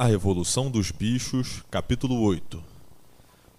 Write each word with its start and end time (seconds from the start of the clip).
A 0.00 0.06
Revolução 0.06 0.70
dos 0.70 0.92
Bichos, 0.92 1.64
capítulo 1.68 2.20
8 2.20 2.62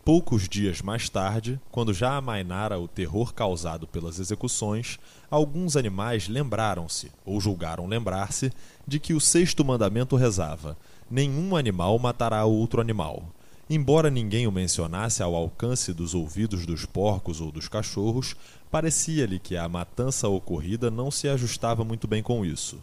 Poucos 0.06 0.48
dias 0.48 0.82
mais 0.82 1.10
tarde, 1.10 1.60
quando 1.70 1.94
já 1.94 2.16
amainara 2.16 2.80
o 2.80 2.88
terror 2.88 3.34
causado 3.34 3.86
pelas 3.86 4.20
execuções, 4.20 4.98
alguns 5.30 5.76
animais 5.76 6.30
lembraram-se, 6.30 7.12
ou 7.26 7.42
julgaram 7.42 7.88
lembrar-se, 7.88 8.54
de 8.88 9.02
que 9.02 9.14
o 9.14 9.20
sexto 9.20 9.66
mandamento 9.66 10.16
rezava: 10.16 10.78
Nenhum 11.12 11.58
animal 11.58 12.00
matará 12.00 12.46
outro 12.46 12.80
animal. 12.80 13.22
Embora 13.70 14.10
ninguém 14.10 14.48
o 14.48 14.52
mencionasse 14.52 15.22
ao 15.22 15.36
alcance 15.36 15.92
dos 15.92 16.16
ouvidos 16.16 16.66
dos 16.66 16.86
porcos 16.86 17.42
ou 17.42 17.52
dos 17.52 17.68
cachorros, 17.68 18.34
parecia-lhe 18.72 19.40
que 19.40 19.58
a 19.58 19.68
matança 19.68 20.30
ocorrida 20.30 20.90
não 20.90 21.12
se 21.12 21.28
ajustava 21.28 21.84
muito 21.84 22.08
bem 22.08 22.24
com 22.24 22.46
isso. 22.46 22.82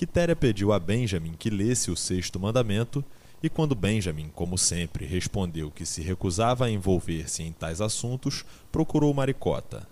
Quitéria 0.00 0.34
pediu 0.34 0.72
a 0.72 0.78
Benjamin 0.78 1.34
que 1.38 1.50
lesse 1.50 1.90
o 1.90 1.94
sexto 1.94 2.40
mandamento, 2.40 3.04
e 3.42 3.50
quando 3.50 3.74
Benjamin, 3.74 4.30
como 4.34 4.56
sempre, 4.56 5.04
respondeu 5.04 5.70
que 5.70 5.84
se 5.84 6.00
recusava 6.00 6.64
a 6.64 6.70
envolver-se 6.70 7.42
em 7.42 7.52
tais 7.52 7.82
assuntos, 7.82 8.42
procurou 8.72 9.12
Maricota. 9.12 9.86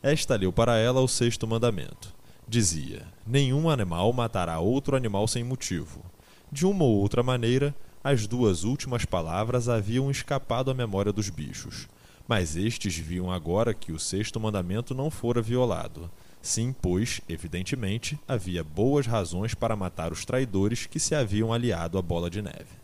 Esta 0.00 0.36
leu 0.36 0.52
para 0.52 0.78
ela 0.78 1.00
o 1.00 1.08
sexto 1.08 1.44
mandamento. 1.44 2.14
Dizia: 2.46 3.04
Nenhum 3.26 3.68
animal 3.68 4.12
matará 4.12 4.60
outro 4.60 4.94
animal 4.94 5.26
sem 5.26 5.42
motivo. 5.42 6.04
De 6.52 6.64
uma 6.64 6.84
ou 6.84 6.94
outra 6.94 7.24
maneira, 7.24 7.74
as 8.04 8.28
duas 8.28 8.62
últimas 8.62 9.04
palavras 9.04 9.68
haviam 9.68 10.08
escapado 10.08 10.70
à 10.70 10.74
memória 10.74 11.12
dos 11.12 11.30
bichos. 11.30 11.88
Mas 12.28 12.54
estes 12.54 12.96
viam 12.96 13.28
agora 13.28 13.74
que 13.74 13.90
o 13.90 13.98
sexto 13.98 14.38
mandamento 14.38 14.94
não 14.94 15.10
fora 15.10 15.42
violado. 15.42 16.08
Sim, 16.40 16.74
pois, 16.80 17.20
evidentemente, 17.28 18.18
havia 18.26 18.62
boas 18.62 19.06
razões 19.06 19.54
para 19.54 19.76
matar 19.76 20.12
os 20.12 20.24
traidores 20.24 20.86
que 20.86 21.00
se 21.00 21.14
haviam 21.14 21.52
aliado 21.52 21.98
à 21.98 22.02
Bola 22.02 22.30
de 22.30 22.40
Neve. 22.40 22.78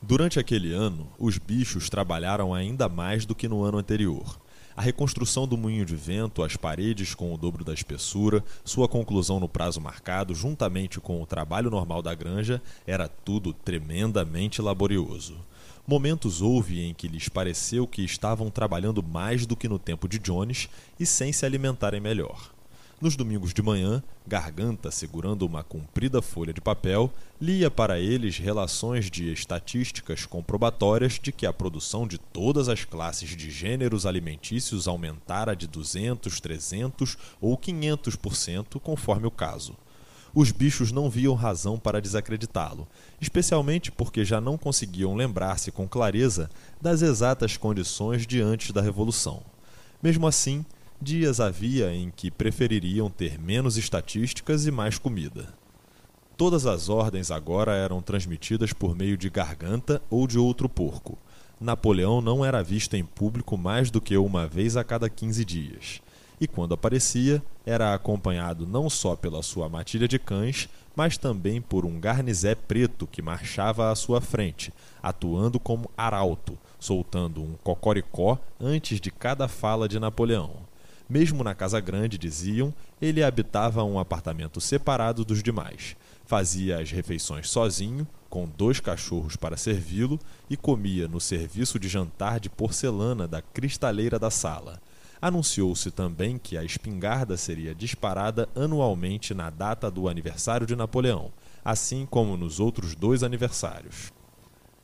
Durante 0.00 0.38
aquele 0.38 0.72
ano, 0.72 1.08
os 1.18 1.38
bichos 1.38 1.90
trabalharam 1.90 2.54
ainda 2.54 2.88
mais 2.88 3.26
do 3.26 3.34
que 3.34 3.48
no 3.48 3.62
ano 3.64 3.78
anterior. 3.78 4.38
A 4.76 4.80
reconstrução 4.80 5.46
do 5.46 5.56
moinho 5.56 5.84
de 5.84 5.96
vento, 5.96 6.40
as 6.40 6.56
paredes 6.56 7.12
com 7.12 7.34
o 7.34 7.36
dobro 7.36 7.64
da 7.64 7.74
espessura, 7.74 8.44
sua 8.64 8.86
conclusão 8.86 9.40
no 9.40 9.48
prazo 9.48 9.80
marcado, 9.80 10.36
juntamente 10.36 11.00
com 11.00 11.20
o 11.20 11.26
trabalho 11.26 11.68
normal 11.68 12.00
da 12.00 12.14
granja, 12.14 12.62
era 12.86 13.08
tudo 13.08 13.52
tremendamente 13.52 14.62
laborioso. 14.62 15.36
Momentos 15.88 16.42
houve 16.42 16.82
em 16.82 16.92
que 16.92 17.08
lhes 17.08 17.30
pareceu 17.30 17.86
que 17.86 18.04
estavam 18.04 18.50
trabalhando 18.50 19.02
mais 19.02 19.46
do 19.46 19.56
que 19.56 19.66
no 19.66 19.78
tempo 19.78 20.06
de 20.06 20.18
Jones 20.18 20.68
e 21.00 21.06
sem 21.06 21.32
se 21.32 21.46
alimentarem 21.46 21.98
melhor. 21.98 22.52
Nos 23.00 23.16
domingos 23.16 23.54
de 23.54 23.62
manhã, 23.62 24.02
Garganta, 24.26 24.90
segurando 24.90 25.46
uma 25.46 25.64
comprida 25.64 26.20
folha 26.20 26.52
de 26.52 26.60
papel, 26.60 27.10
lia 27.40 27.70
para 27.70 27.98
eles 27.98 28.36
relações 28.36 29.10
de 29.10 29.32
estatísticas 29.32 30.26
comprobatórias 30.26 31.18
de 31.18 31.32
que 31.32 31.46
a 31.46 31.54
produção 31.54 32.06
de 32.06 32.18
todas 32.18 32.68
as 32.68 32.84
classes 32.84 33.34
de 33.34 33.50
gêneros 33.50 34.04
alimentícios 34.04 34.86
aumentara 34.86 35.56
de 35.56 35.66
200, 35.66 36.38
300 36.38 37.16
ou 37.40 37.56
500% 37.56 38.78
conforme 38.78 39.26
o 39.26 39.30
caso 39.30 39.74
os 40.40 40.52
bichos 40.52 40.92
não 40.92 41.10
viam 41.10 41.34
razão 41.34 41.76
para 41.76 42.00
desacreditá-lo, 42.00 42.86
especialmente 43.20 43.90
porque 43.90 44.24
já 44.24 44.40
não 44.40 44.56
conseguiam 44.56 45.16
lembrar-se 45.16 45.72
com 45.72 45.88
clareza 45.88 46.48
das 46.80 47.02
exatas 47.02 47.56
condições 47.56 48.24
de 48.24 48.40
antes 48.40 48.70
da 48.70 48.80
Revolução. 48.80 49.42
Mesmo 50.00 50.28
assim, 50.28 50.64
dias 51.02 51.40
havia 51.40 51.92
em 51.92 52.08
que 52.08 52.30
prefeririam 52.30 53.10
ter 53.10 53.36
menos 53.36 53.76
estatísticas 53.76 54.64
e 54.64 54.70
mais 54.70 54.96
comida. 54.96 55.52
Todas 56.36 56.66
as 56.66 56.88
ordens 56.88 57.32
agora 57.32 57.74
eram 57.74 58.00
transmitidas 58.00 58.72
por 58.72 58.94
meio 58.94 59.16
de 59.16 59.28
garganta 59.28 60.00
ou 60.08 60.24
de 60.28 60.38
outro 60.38 60.68
porco. 60.68 61.18
Napoleão 61.60 62.20
não 62.20 62.44
era 62.44 62.62
visto 62.62 62.94
em 62.94 63.04
público 63.04 63.58
mais 63.58 63.90
do 63.90 64.00
que 64.00 64.16
uma 64.16 64.46
vez 64.46 64.76
a 64.76 64.84
cada 64.84 65.10
quinze 65.10 65.44
dias 65.44 66.00
e 66.40 66.46
quando 66.46 66.74
aparecia, 66.74 67.42
era 67.66 67.94
acompanhado 67.94 68.66
não 68.66 68.88
só 68.88 69.16
pela 69.16 69.42
sua 69.42 69.68
matilha 69.68 70.06
de 70.06 70.18
cães, 70.18 70.68
mas 70.94 71.18
também 71.18 71.60
por 71.60 71.84
um 71.84 72.00
garnizé 72.00 72.54
preto 72.54 73.06
que 73.06 73.22
marchava 73.22 73.90
à 73.90 73.94
sua 73.94 74.20
frente, 74.20 74.72
atuando 75.02 75.58
como 75.60 75.90
arauto, 75.96 76.58
soltando 76.78 77.42
um 77.42 77.54
cocoricó 77.62 78.38
antes 78.60 79.00
de 79.00 79.10
cada 79.10 79.48
fala 79.48 79.88
de 79.88 79.98
Napoleão. 79.98 80.50
Mesmo 81.08 81.42
na 81.42 81.54
Casa 81.54 81.80
Grande, 81.80 82.18
diziam, 82.18 82.72
ele 83.00 83.22
habitava 83.22 83.82
um 83.82 83.98
apartamento 83.98 84.60
separado 84.60 85.24
dos 85.24 85.42
demais. 85.42 85.96
Fazia 86.26 86.80
as 86.80 86.90
refeições 86.90 87.48
sozinho, 87.48 88.06
com 88.28 88.46
dois 88.46 88.78
cachorros 88.78 89.34
para 89.34 89.56
servi-lo, 89.56 90.20
e 90.50 90.56
comia 90.56 91.08
no 91.08 91.18
serviço 91.18 91.78
de 91.78 91.88
jantar 91.88 92.38
de 92.38 92.50
porcelana 92.50 93.26
da 93.26 93.40
cristaleira 93.40 94.18
da 94.18 94.30
sala 94.30 94.80
Anunciou-se 95.20 95.90
também 95.90 96.38
que 96.38 96.56
a 96.56 96.62
espingarda 96.62 97.36
seria 97.36 97.74
disparada 97.74 98.48
anualmente 98.54 99.34
na 99.34 99.50
data 99.50 99.90
do 99.90 100.08
aniversário 100.08 100.66
de 100.66 100.76
Napoleão, 100.76 101.32
assim 101.64 102.06
como 102.06 102.36
nos 102.36 102.60
outros 102.60 102.94
dois 102.94 103.22
aniversários. 103.22 104.12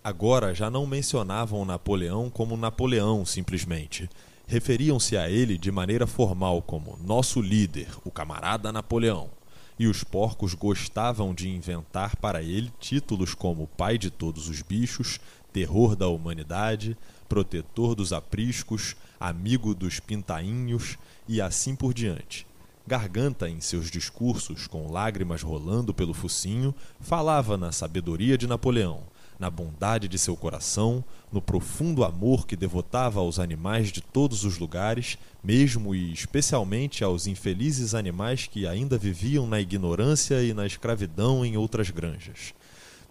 Agora 0.02 0.54
já 0.54 0.68
não 0.68 0.86
mencionavam 0.86 1.64
Napoleão 1.64 2.28
como 2.28 2.56
Napoleão 2.56 3.24
simplesmente. 3.24 4.10
Referiam-se 4.46 5.16
a 5.16 5.30
ele 5.30 5.56
de 5.56 5.72
maneira 5.72 6.06
formal 6.06 6.60
como 6.60 6.98
nosso 7.02 7.40
líder, 7.40 7.88
o 8.04 8.10
camarada 8.10 8.70
Napoleão. 8.70 9.30
E 9.78 9.86
os 9.86 10.04
porcos 10.04 10.52
gostavam 10.52 11.32
de 11.32 11.48
inventar 11.48 12.16
para 12.16 12.42
ele 12.42 12.70
títulos 12.78 13.34
como 13.34 13.66
pai 13.66 13.96
de 13.96 14.10
todos 14.10 14.48
os 14.48 14.60
bichos, 14.60 15.18
terror 15.52 15.96
da 15.96 16.08
humanidade, 16.08 16.96
protetor 17.28 17.94
dos 17.94 18.12
apriscos, 18.12 18.94
amigo 19.28 19.74
dos 19.74 20.00
pintainhos 20.00 20.98
e 21.26 21.40
assim 21.40 21.74
por 21.74 21.94
diante. 21.94 22.46
Garganta, 22.86 23.48
em 23.48 23.60
seus 23.60 23.90
discursos, 23.90 24.66
com 24.66 24.92
lágrimas 24.92 25.40
rolando 25.42 25.94
pelo 25.94 26.12
focinho, 26.12 26.74
falava 27.00 27.56
na 27.56 27.72
sabedoria 27.72 28.36
de 28.36 28.46
Napoleão, 28.46 29.04
na 29.38 29.48
bondade 29.48 30.06
de 30.06 30.18
seu 30.18 30.36
coração, 30.36 31.02
no 31.32 31.40
profundo 31.40 32.04
amor 32.04 32.46
que 32.46 32.54
devotava 32.54 33.20
aos 33.20 33.38
animais 33.38 33.90
de 33.90 34.02
todos 34.02 34.44
os 34.44 34.58
lugares, 34.58 35.16
mesmo 35.42 35.94
e 35.94 36.12
especialmente 36.12 37.02
aos 37.02 37.26
infelizes 37.26 37.94
animais 37.94 38.46
que 38.46 38.66
ainda 38.66 38.98
viviam 38.98 39.46
na 39.46 39.58
ignorância 39.58 40.42
e 40.42 40.52
na 40.52 40.66
escravidão 40.66 41.44
em 41.44 41.56
outras 41.56 41.88
granjas 41.88 42.52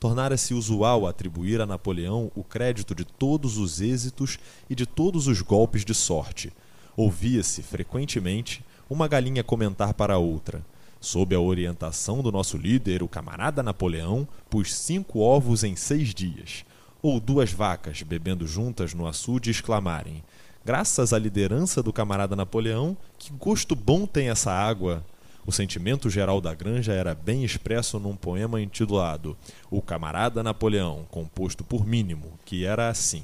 tornara-se 0.04 0.54
usual 0.54 1.08
atribuir 1.08 1.62
a 1.62 1.66
Napoleão 1.66 2.30
o 2.36 2.44
crédito 2.44 2.94
de 2.94 3.06
todos 3.06 3.58
os 3.58 3.80
êxitos 3.80 4.38
e 4.70 4.76
de 4.76 4.86
todos 4.86 5.28
os 5.28 5.42
golpes 5.42 5.86
de 5.86 5.94
sorte. 5.94 6.52
Ouvia-se, 6.98 7.64
frequentemente, 7.64 8.66
uma 8.90 9.08
galinha 9.08 9.46
comentar 9.46 9.94
para 9.94 10.18
outra. 10.18 10.62
Sob 11.00 11.34
a 11.34 11.40
orientação 11.40 12.22
do 12.22 12.34
nosso 12.34 12.58
líder, 12.58 13.02
o 13.02 13.08
camarada 13.08 13.64
Napoleão, 13.64 14.28
pus 14.50 14.76
cinco 14.76 15.20
ovos 15.20 15.64
em 15.64 15.74
seis 15.78 16.14
dias. 16.14 16.66
Ou 17.02 17.18
duas 17.18 17.54
vacas, 17.54 18.02
bebendo 18.02 18.46
juntas 18.46 18.94
no 18.94 19.08
açude, 19.08 19.52
exclamarem: 19.52 20.22
Graças 20.66 21.14
à 21.14 21.18
liderança 21.18 21.82
do 21.82 21.94
camarada 21.94 22.36
Napoleão, 22.36 22.98
que 23.18 23.32
gosto 23.32 23.74
bom 23.74 24.06
tem 24.06 24.28
essa 24.28 24.52
água! 24.52 25.02
O 25.46 25.52
sentimento 25.52 26.10
geral 26.10 26.40
da 26.40 26.54
granja 26.54 26.94
era 26.94 27.14
bem 27.14 27.44
expresso 27.44 28.00
num 28.00 28.16
poema 28.16 28.62
intitulado 28.62 29.38
O 29.70 29.82
Camarada 29.82 30.42
Napoleão, 30.42 31.06
composto 31.12 31.64
por 31.64 31.86
Mínimo, 31.86 32.32
que 32.46 32.66
era 32.66 32.88
assim: 32.88 33.24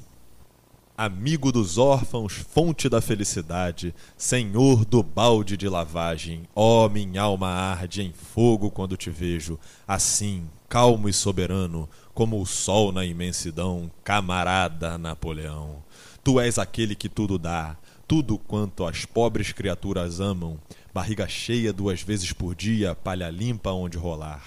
Amigo 0.96 1.50
dos 1.50 1.78
órfãos, 1.78 2.34
fonte 2.34 2.86
da 2.86 3.00
felicidade, 3.00 3.94
senhor 4.18 4.84
do 4.84 5.02
balde 5.02 5.56
de 5.56 5.66
lavagem, 5.66 6.42
ó 6.54 6.84
oh, 6.84 6.88
minha 6.90 7.22
alma 7.22 7.48
arde 7.48 8.02
em 8.02 8.12
fogo 8.12 8.70
quando 8.70 8.98
te 8.98 9.08
vejo, 9.08 9.58
assim, 9.88 10.46
calmo 10.68 11.08
e 11.08 11.12
soberano, 11.14 11.88
como 12.12 12.38
o 12.38 12.44
sol 12.44 12.92
na 12.92 13.02
imensidão, 13.02 13.90
camarada 14.04 14.98
Napoleão. 14.98 15.82
Tu 16.22 16.38
és 16.38 16.58
aquele 16.58 16.94
que 16.94 17.08
tudo 17.08 17.38
dá, 17.38 17.78
tudo 18.10 18.36
quanto 18.36 18.84
as 18.84 19.04
pobres 19.04 19.52
criaturas 19.52 20.18
amam, 20.18 20.58
barriga 20.92 21.28
cheia 21.28 21.72
duas 21.72 22.02
vezes 22.02 22.32
por 22.32 22.56
dia, 22.56 22.92
palha 22.92 23.30
limpa 23.30 23.70
onde 23.70 23.96
rolar. 23.96 24.42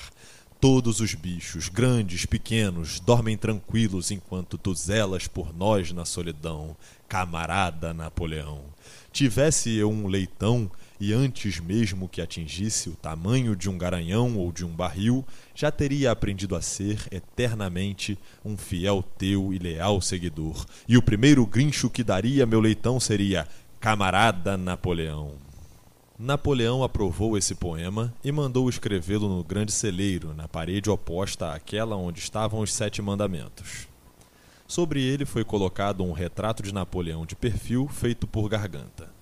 Todos 0.60 1.00
os 1.00 1.14
bichos, 1.14 1.70
grandes, 1.70 2.26
pequenos, 2.26 3.00
dormem 3.00 3.38
tranquilos 3.38 4.12
enquanto 4.12 4.58
tu 4.58 4.76
zelas 4.76 5.30
por 5.30 5.56
nós 5.56 5.94
na 5.94 6.04
solidão, 6.04 6.76
camarada 7.08 7.94
Napoleão. 7.94 8.64
Tivesse 9.14 9.74
eu 9.74 9.90
um 9.90 10.08
leitão, 10.08 10.70
e 11.00 11.14
antes 11.14 11.60
mesmo 11.60 12.08
que 12.08 12.22
atingisse 12.22 12.90
o 12.90 12.96
tamanho 12.96 13.56
de 13.56 13.70
um 13.70 13.78
garanhão 13.78 14.38
ou 14.38 14.52
de 14.52 14.66
um 14.66 14.70
barril, 14.70 15.26
já 15.54 15.72
teria 15.72 16.12
aprendido 16.12 16.56
a 16.56 16.62
ser 16.62 17.08
eternamente 17.12 18.18
um 18.44 18.58
fiel 18.58 19.04
teu 19.18 19.54
e 19.54 19.58
leal 19.58 20.02
seguidor. 20.02 20.66
E 20.88 20.98
o 20.98 21.02
primeiro 21.02 21.46
grincho 21.46 21.90
que 21.90 22.04
daria 22.04 22.46
meu 22.46 22.60
leitão 22.60 23.00
seria 23.00 23.48
Camarada 23.80 24.56
Napoleão. 24.56 25.34
Napoleão 26.18 26.84
aprovou 26.84 27.38
esse 27.38 27.56
poema 27.56 28.14
e 28.24 28.32
mandou 28.32 28.70
escrevê-lo 28.70 29.28
no 29.28 29.44
grande 29.44 29.72
celeiro, 29.72 30.34
na 30.34 30.48
parede 30.48 30.90
oposta 30.90 31.54
àquela 31.54 31.96
onde 31.96 32.20
estavam 32.20 32.62
os 32.62 32.72
Sete 32.74 33.02
Mandamentos. 33.02 33.88
Sobre 34.68 35.04
ele 35.04 35.26
foi 35.26 35.44
colocado 35.44 36.04
um 36.04 36.14
retrato 36.14 36.64
de 36.64 36.74
Napoleão 36.74 37.26
de 37.26 37.36
perfil 37.36 37.88
feito 37.88 38.26
por 38.26 38.48
Garganta. 38.48 39.13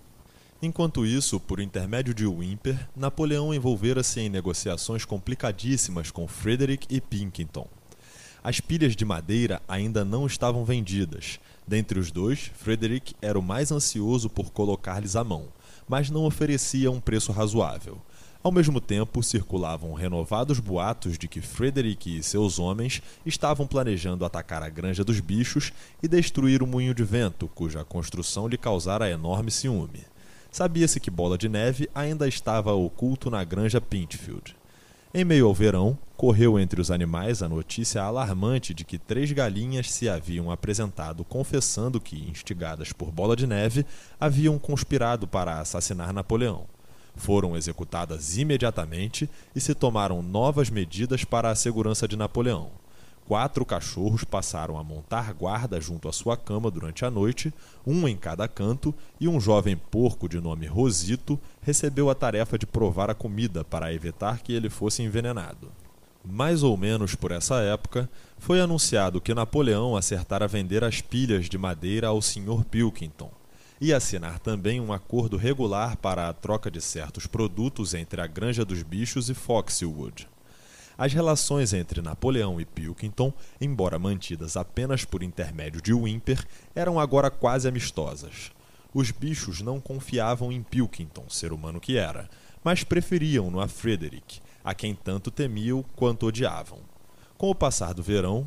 Enquanto 0.63 1.07
isso, 1.07 1.39
por 1.39 1.59
intermédio 1.59 2.13
de 2.13 2.27
Wimper, 2.27 2.87
Napoleão 2.95 3.51
envolvera-se 3.51 4.19
em 4.19 4.29
negociações 4.29 5.03
complicadíssimas 5.03 6.11
com 6.11 6.27
Frederick 6.27 6.85
e 6.87 7.01
Pinkington. 7.01 7.67
As 8.43 8.59
pilhas 8.59 8.95
de 8.95 9.03
madeira 9.03 9.59
ainda 9.67 10.05
não 10.05 10.27
estavam 10.27 10.63
vendidas. 10.63 11.39
Dentre 11.67 11.99
os 11.99 12.11
dois, 12.11 12.51
Frederick 12.55 13.15
era 13.23 13.39
o 13.39 13.41
mais 13.41 13.71
ansioso 13.71 14.29
por 14.29 14.51
colocar-lhes 14.51 15.15
a 15.15 15.23
mão, 15.23 15.47
mas 15.89 16.11
não 16.11 16.25
oferecia 16.25 16.91
um 16.91 16.99
preço 16.99 17.31
razoável. 17.31 17.99
Ao 18.43 18.51
mesmo 18.51 18.79
tempo, 18.79 19.23
circulavam 19.23 19.93
renovados 19.93 20.59
boatos 20.59 21.17
de 21.17 21.27
que 21.27 21.41
Frederick 21.41 22.17
e 22.17 22.21
seus 22.21 22.59
homens 22.59 23.01
estavam 23.25 23.65
planejando 23.65 24.25
atacar 24.25 24.61
a 24.61 24.69
Granja 24.69 25.03
dos 25.03 25.19
Bichos 25.19 25.73
e 26.03 26.07
destruir 26.07 26.61
o 26.61 26.67
moinho 26.67 26.93
de 26.93 27.03
vento, 27.03 27.47
cuja 27.47 27.83
construção 27.83 28.47
lhe 28.47 28.57
causara 28.57 29.09
enorme 29.09 29.49
ciúme. 29.49 30.10
Sabia-se 30.51 31.00
que 31.00 31.09
Bola 31.09 31.38
de 31.38 31.48
Neve 31.48 31.89
ainda 31.95 32.27
estava 32.27 32.74
oculto 32.74 33.30
na 33.30 33.44
Granja 33.44 33.80
Pintfield. 33.80 34.56
Em 35.13 35.25
meio 35.25 35.48
ao 35.48 35.53
verão, 35.53 35.98
correu 36.15 36.59
entre 36.59 36.80
os 36.80 36.92
animais 36.92 37.42
a 37.42 37.50
notícia 37.50 38.01
alarmante 38.03 38.74
de 38.74 38.83
que 38.83 38.98
três 38.98 39.31
galinhas 39.31 39.92
se 39.92 40.07
haviam 40.07 40.51
apresentado 40.51 41.24
confessando 41.24 42.00
que, 42.00 42.30
instigadas 42.30 42.92
por 42.94 43.12
Bola 43.12 43.36
de 43.36 43.48
Neve, 43.48 43.86
haviam 44.19 44.59
conspirado 44.59 45.27
para 45.27 45.59
assassinar 45.59 46.13
Napoleão 46.13 46.65
foram 47.15 47.56
executadas 47.56 48.38
imediatamente 48.38 49.30
e 49.56 49.62
se 49.62 49.75
tomaram 49.75 50.21
novas 50.21 50.69
medidas 50.69 51.24
para 51.24 51.50
a 51.50 51.56
segurança 51.56 52.07
de 52.07 52.15
Napoleão. 52.15 52.81
Quatro 53.27 53.65
cachorros 53.65 54.23
passaram 54.23 54.77
a 54.77 54.83
montar 54.83 55.33
guarda 55.33 55.79
junto 55.79 56.09
à 56.09 56.12
sua 56.12 56.35
cama 56.35 56.69
durante 56.69 57.06
a 57.06 57.12
noite, 57.12 57.53
um 57.85 58.07
em 58.07 58.18
cada 58.18 58.47
canto, 58.47 58.94
e 59.19 59.27
um 59.27 59.39
jovem 59.39 59.77
porco 59.77 60.27
de 60.27 60.41
nome 60.41 60.65
Rosito 60.65 61.39
recebeu 61.62 62.09
a 62.09 62.15
tarefa 62.15 62.57
de 62.57 62.65
provar 62.65 63.09
a 63.09 63.15
comida 63.15 63.63
para 63.63 63.94
evitar 63.94 64.41
que 64.41 64.51
ele 64.51 64.69
fosse 64.69 65.01
envenenado. 65.01 65.71
Mais 66.23 66.62
ou 66.62 66.75
menos 66.75 67.15
por 67.15 67.31
essa 67.31 67.62
época, 67.62 68.09
foi 68.38 68.59
anunciado 68.59 69.21
que 69.21 69.33
Napoleão 69.33 69.95
acertara 69.95 70.47
vender 70.47 70.83
as 70.83 71.01
pilhas 71.01 71.47
de 71.47 71.57
madeira 71.57 72.07
ao 72.07 72.21
Sr. 72.21 72.63
Pilkington, 72.69 73.31
e 73.79 73.91
assinar 73.91 74.38
também 74.38 74.79
um 74.79 74.94
acordo 74.94 75.38
regular 75.38 75.97
para 75.97 76.29
a 76.29 76.33
troca 76.33 76.69
de 76.69 76.79
certos 76.79 77.25
produtos 77.25 77.95
entre 77.95 78.21
a 78.21 78.27
Granja 78.27 78.63
dos 78.63 78.83
Bichos 78.83 79.29
e 79.29 79.33
Foxwood. 79.33 80.27
As 81.01 81.13
relações 81.13 81.74
entre 81.74 82.00
Napoleão 82.00 82.62
e 82.62 82.65
Pilkington, 82.65 83.33
embora 83.59 83.98
mantidas 83.98 84.56
apenas 84.56 85.03
por 85.03 85.24
intermédio 85.24 85.81
de 85.81 85.92
Wimper, 85.92 86.45
eram 86.75 87.00
agora 87.00 87.31
quase 87.31 87.68
amistosas. 87.68 88.51
Os 88.94 89.09
bichos 89.09 89.62
não 89.62 89.81
confiavam 89.81 90.51
em 90.51 90.62
Pilkington, 90.62 91.27
ser 91.27 91.53
humano 91.53 91.80
que 91.80 91.98
era, 91.98 92.30
mas 92.63 92.83
preferiam-no 92.83 93.59
a 93.59 93.68
Frederick, 93.68 94.42
a 94.63 94.75
quem 94.75 94.94
tanto 94.94 95.31
temiam 95.31 95.83
quanto 95.95 96.27
odiavam. 96.27 96.77
Com 97.36 97.50
o 97.50 97.56
passar 97.56 97.95
do 97.95 98.04
verão, 98.04 98.45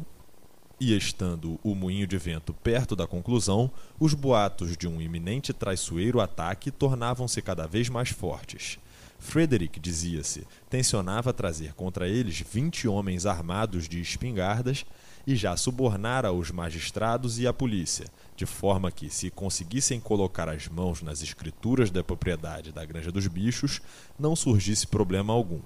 e 0.78 0.96
estando 0.96 1.58
o 1.60 1.74
moinho 1.74 2.06
de 2.06 2.16
vento 2.16 2.54
perto 2.54 2.94
da 2.94 3.04
conclusão, 3.04 3.68
os 3.98 4.14
boatos 4.14 4.76
de 4.76 4.86
um 4.86 5.00
iminente 5.00 5.52
traiçoeiro 5.52 6.20
ataque 6.20 6.70
tornavam-se 6.70 7.42
cada 7.42 7.66
vez 7.66 7.88
mais 7.88 8.10
fortes. 8.10 8.78
Frederick, 9.18 9.80
dizia-se, 9.80 10.46
tensionava 10.68 11.32
trazer 11.32 11.72
contra 11.74 12.08
eles 12.08 12.40
vinte 12.40 12.86
homens 12.86 13.26
armados 13.26 13.88
de 13.88 14.00
espingardas 14.00 14.84
e 15.26 15.34
já 15.34 15.56
subornara 15.56 16.32
os 16.32 16.50
magistrados 16.50 17.38
e 17.38 17.46
a 17.46 17.52
polícia, 17.52 18.06
de 18.36 18.44
forma 18.44 18.90
que, 18.90 19.08
se 19.08 19.30
conseguissem 19.30 19.98
colocar 19.98 20.48
as 20.48 20.68
mãos 20.68 21.00
nas 21.02 21.22
escrituras 21.22 21.90
da 21.90 22.04
propriedade 22.04 22.72
da 22.72 22.84
Granja 22.84 23.10
dos 23.10 23.26
Bichos, 23.26 23.80
não 24.18 24.36
surgisse 24.36 24.86
problema 24.86 25.32
algum. 25.32 25.60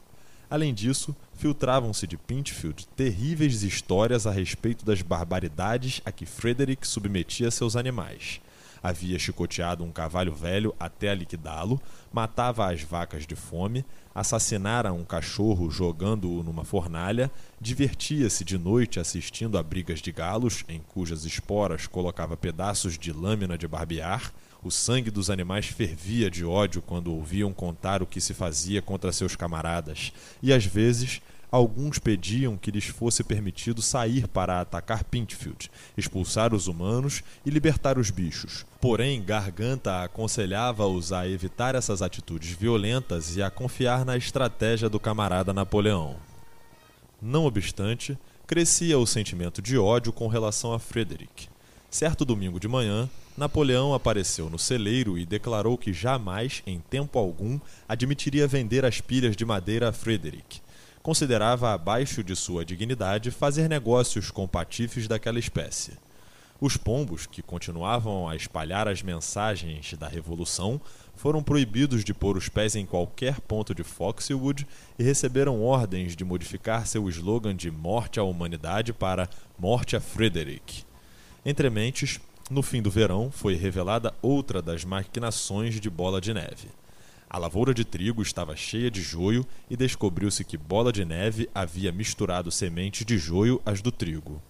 Além 0.50 0.72
disso, 0.72 1.14
filtravam-se 1.34 2.06
de 2.06 2.16
Pintfield 2.16 2.86
terríveis 2.96 3.62
histórias 3.62 4.26
a 4.26 4.30
respeito 4.30 4.84
das 4.84 5.02
barbaridades 5.02 6.00
a 6.04 6.12
que 6.12 6.24
Frederick 6.24 6.86
submetia 6.86 7.50
seus 7.50 7.76
animais. 7.76 8.40
Havia 8.82 9.18
chicoteado 9.18 9.84
um 9.84 9.90
cavalo 9.90 10.32
velho 10.32 10.74
até 10.78 11.14
liquidá-lo, 11.14 11.80
matava 12.12 12.72
as 12.72 12.82
vacas 12.82 13.26
de 13.26 13.34
fome, 13.34 13.84
assassinara 14.14 14.92
um 14.92 15.04
cachorro 15.04 15.70
jogando-o 15.70 16.42
numa 16.42 16.64
fornalha, 16.64 17.30
divertia-se 17.60 18.44
de 18.44 18.58
noite 18.58 18.98
assistindo 18.98 19.58
a 19.58 19.62
brigas 19.62 20.00
de 20.00 20.12
galos, 20.12 20.64
em 20.68 20.80
cujas 20.80 21.24
esporas 21.24 21.86
colocava 21.86 22.36
pedaços 22.36 22.98
de 22.98 23.12
lâmina 23.12 23.56
de 23.58 23.68
barbear, 23.68 24.32
o 24.62 24.70
sangue 24.70 25.10
dos 25.10 25.30
animais 25.30 25.66
fervia 25.66 26.30
de 26.30 26.44
ódio 26.44 26.82
quando 26.82 27.12
ouviam 27.12 27.52
contar 27.52 28.02
o 28.02 28.06
que 28.06 28.20
se 28.20 28.34
fazia 28.34 28.82
contra 28.82 29.12
seus 29.12 29.36
camaradas, 29.36 30.12
e 30.42 30.52
às 30.52 30.66
vezes 30.66 31.20
alguns 31.50 31.98
pediam 31.98 32.56
que 32.56 32.70
lhes 32.70 32.86
fosse 32.86 33.24
permitido 33.24 33.80
sair 33.80 34.28
para 34.28 34.60
atacar 34.60 35.04
Pintfield, 35.04 35.70
expulsar 35.96 36.54
os 36.54 36.66
humanos 36.66 37.22
e 37.44 37.50
libertar 37.50 37.98
os 37.98 38.10
bichos. 38.10 38.66
Porém, 38.80 39.22
Garganta 39.22 40.02
aconselhava-os 40.02 41.12
a 41.12 41.28
evitar 41.28 41.74
essas 41.74 42.02
atitudes 42.02 42.50
violentas 42.50 43.36
e 43.36 43.42
a 43.42 43.50
confiar 43.50 44.04
na 44.04 44.16
estratégia 44.16 44.88
do 44.88 45.00
camarada 45.00 45.52
Napoleão. 45.52 46.16
Não 47.20 47.46
obstante, 47.46 48.16
crescia 48.46 48.98
o 48.98 49.06
sentimento 49.06 49.60
de 49.60 49.76
ódio 49.76 50.12
com 50.12 50.28
relação 50.28 50.72
a 50.72 50.78
Frederick. 50.78 51.48
Certo 51.90 52.24
domingo 52.24 52.60
de 52.60 52.68
manhã, 52.68 53.08
Napoleão 53.36 53.94
apareceu 53.94 54.50
no 54.50 54.58
celeiro 54.58 55.16
e 55.16 55.24
declarou 55.24 55.78
que 55.78 55.92
jamais, 55.92 56.62
em 56.66 56.80
tempo 56.80 57.18
algum, 57.18 57.58
admitiria 57.88 58.46
vender 58.46 58.84
as 58.84 59.00
pilhas 59.00 59.36
de 59.36 59.44
madeira 59.44 59.88
a 59.88 59.92
Frederick. 59.92 60.60
Considerava 61.02 61.72
abaixo 61.72 62.22
de 62.22 62.34
sua 62.34 62.64
dignidade 62.64 63.30
fazer 63.30 63.68
negócios 63.68 64.30
com 64.30 64.46
patifes 64.46 65.06
daquela 65.06 65.38
espécie. 65.38 65.92
Os 66.60 66.76
pombos, 66.76 67.24
que 67.24 67.40
continuavam 67.40 68.28
a 68.28 68.34
espalhar 68.34 68.88
as 68.88 69.00
mensagens 69.00 69.94
da 69.94 70.08
Revolução, 70.08 70.80
foram 71.14 71.42
proibidos 71.42 72.04
de 72.04 72.12
pôr 72.12 72.36
os 72.36 72.48
pés 72.48 72.74
em 72.74 72.84
qualquer 72.84 73.40
ponto 73.40 73.72
de 73.72 73.84
Foxwood 73.84 74.66
e 74.98 75.02
receberam 75.04 75.62
ordens 75.62 76.16
de 76.16 76.24
modificar 76.24 76.86
seu 76.86 77.08
slogan 77.08 77.54
de 77.54 77.70
Morte 77.70 78.18
à 78.18 78.24
Humanidade 78.24 78.92
para 78.92 79.28
Morte 79.56 79.94
a 79.94 80.00
Frederick. 80.00 80.82
Entre 81.46 81.70
mentes, 81.70 82.20
no 82.50 82.62
fim 82.62 82.82
do 82.82 82.90
verão, 82.90 83.30
foi 83.30 83.54
revelada 83.54 84.12
outra 84.20 84.60
das 84.60 84.84
maquinações 84.84 85.80
de 85.80 85.88
Bola 85.88 86.20
de 86.20 86.34
Neve. 86.34 86.68
A 87.30 87.36
lavoura 87.36 87.74
de 87.74 87.84
trigo 87.84 88.22
estava 88.22 88.56
cheia 88.56 88.90
de 88.90 89.02
joio 89.02 89.46
e 89.68 89.76
descobriu-se 89.76 90.44
que 90.44 90.56
Bola 90.56 90.90
de 90.90 91.04
Neve 91.04 91.48
havia 91.54 91.92
misturado 91.92 92.50
sementes 92.50 93.04
de 93.04 93.18
joio 93.18 93.60
às 93.66 93.82
do 93.82 93.92
trigo. 93.92 94.40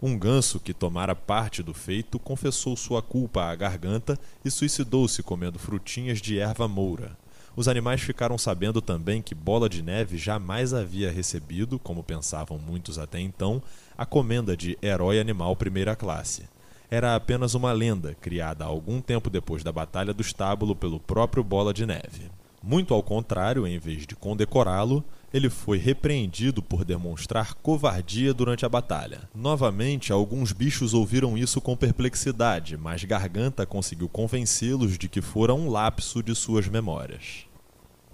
Um 0.00 0.18
ganso 0.18 0.58
que 0.58 0.72
tomara 0.72 1.14
parte 1.14 1.62
do 1.62 1.74
feito 1.74 2.18
confessou 2.18 2.74
sua 2.74 3.02
culpa 3.02 3.44
à 3.44 3.54
garganta 3.54 4.18
e 4.44 4.50
suicidou-se 4.50 5.22
comendo 5.22 5.58
frutinhas 5.58 6.20
de 6.20 6.38
erva 6.38 6.66
moura. 6.66 7.16
Os 7.54 7.68
animais 7.68 8.00
ficaram 8.00 8.38
sabendo 8.38 8.80
também 8.80 9.20
que 9.20 9.34
Bola 9.34 9.68
de 9.68 9.82
Neve 9.82 10.16
jamais 10.16 10.72
havia 10.72 11.12
recebido, 11.12 11.78
como 11.78 12.02
pensavam 12.02 12.58
muitos 12.58 12.98
até 12.98 13.20
então, 13.20 13.62
a 13.96 14.06
comenda 14.06 14.56
de 14.56 14.78
herói 14.80 15.20
animal 15.20 15.54
primeira 15.54 15.94
classe. 15.94 16.44
Era 16.92 17.16
apenas 17.16 17.54
uma 17.54 17.72
lenda 17.72 18.14
criada 18.20 18.66
algum 18.66 19.00
tempo 19.00 19.30
depois 19.30 19.64
da 19.64 19.72
Batalha 19.72 20.12
do 20.12 20.20
Estábulo 20.20 20.76
pelo 20.76 21.00
próprio 21.00 21.42
Bola 21.42 21.72
de 21.72 21.86
Neve. 21.86 22.30
Muito 22.62 22.92
ao 22.92 23.02
contrário, 23.02 23.66
em 23.66 23.78
vez 23.78 24.06
de 24.06 24.14
condecorá-lo, 24.14 25.02
ele 25.32 25.48
foi 25.48 25.78
repreendido 25.78 26.62
por 26.62 26.84
demonstrar 26.84 27.54
covardia 27.54 28.34
durante 28.34 28.66
a 28.66 28.68
batalha. 28.68 29.22
Novamente, 29.34 30.12
alguns 30.12 30.52
bichos 30.52 30.92
ouviram 30.92 31.38
isso 31.38 31.62
com 31.62 31.74
perplexidade, 31.74 32.76
mas 32.76 33.02
Garganta 33.04 33.64
conseguiu 33.64 34.06
convencê-los 34.06 34.98
de 34.98 35.08
que 35.08 35.22
fora 35.22 35.54
um 35.54 35.70
lapso 35.70 36.22
de 36.22 36.34
suas 36.34 36.68
memórias. 36.68 37.46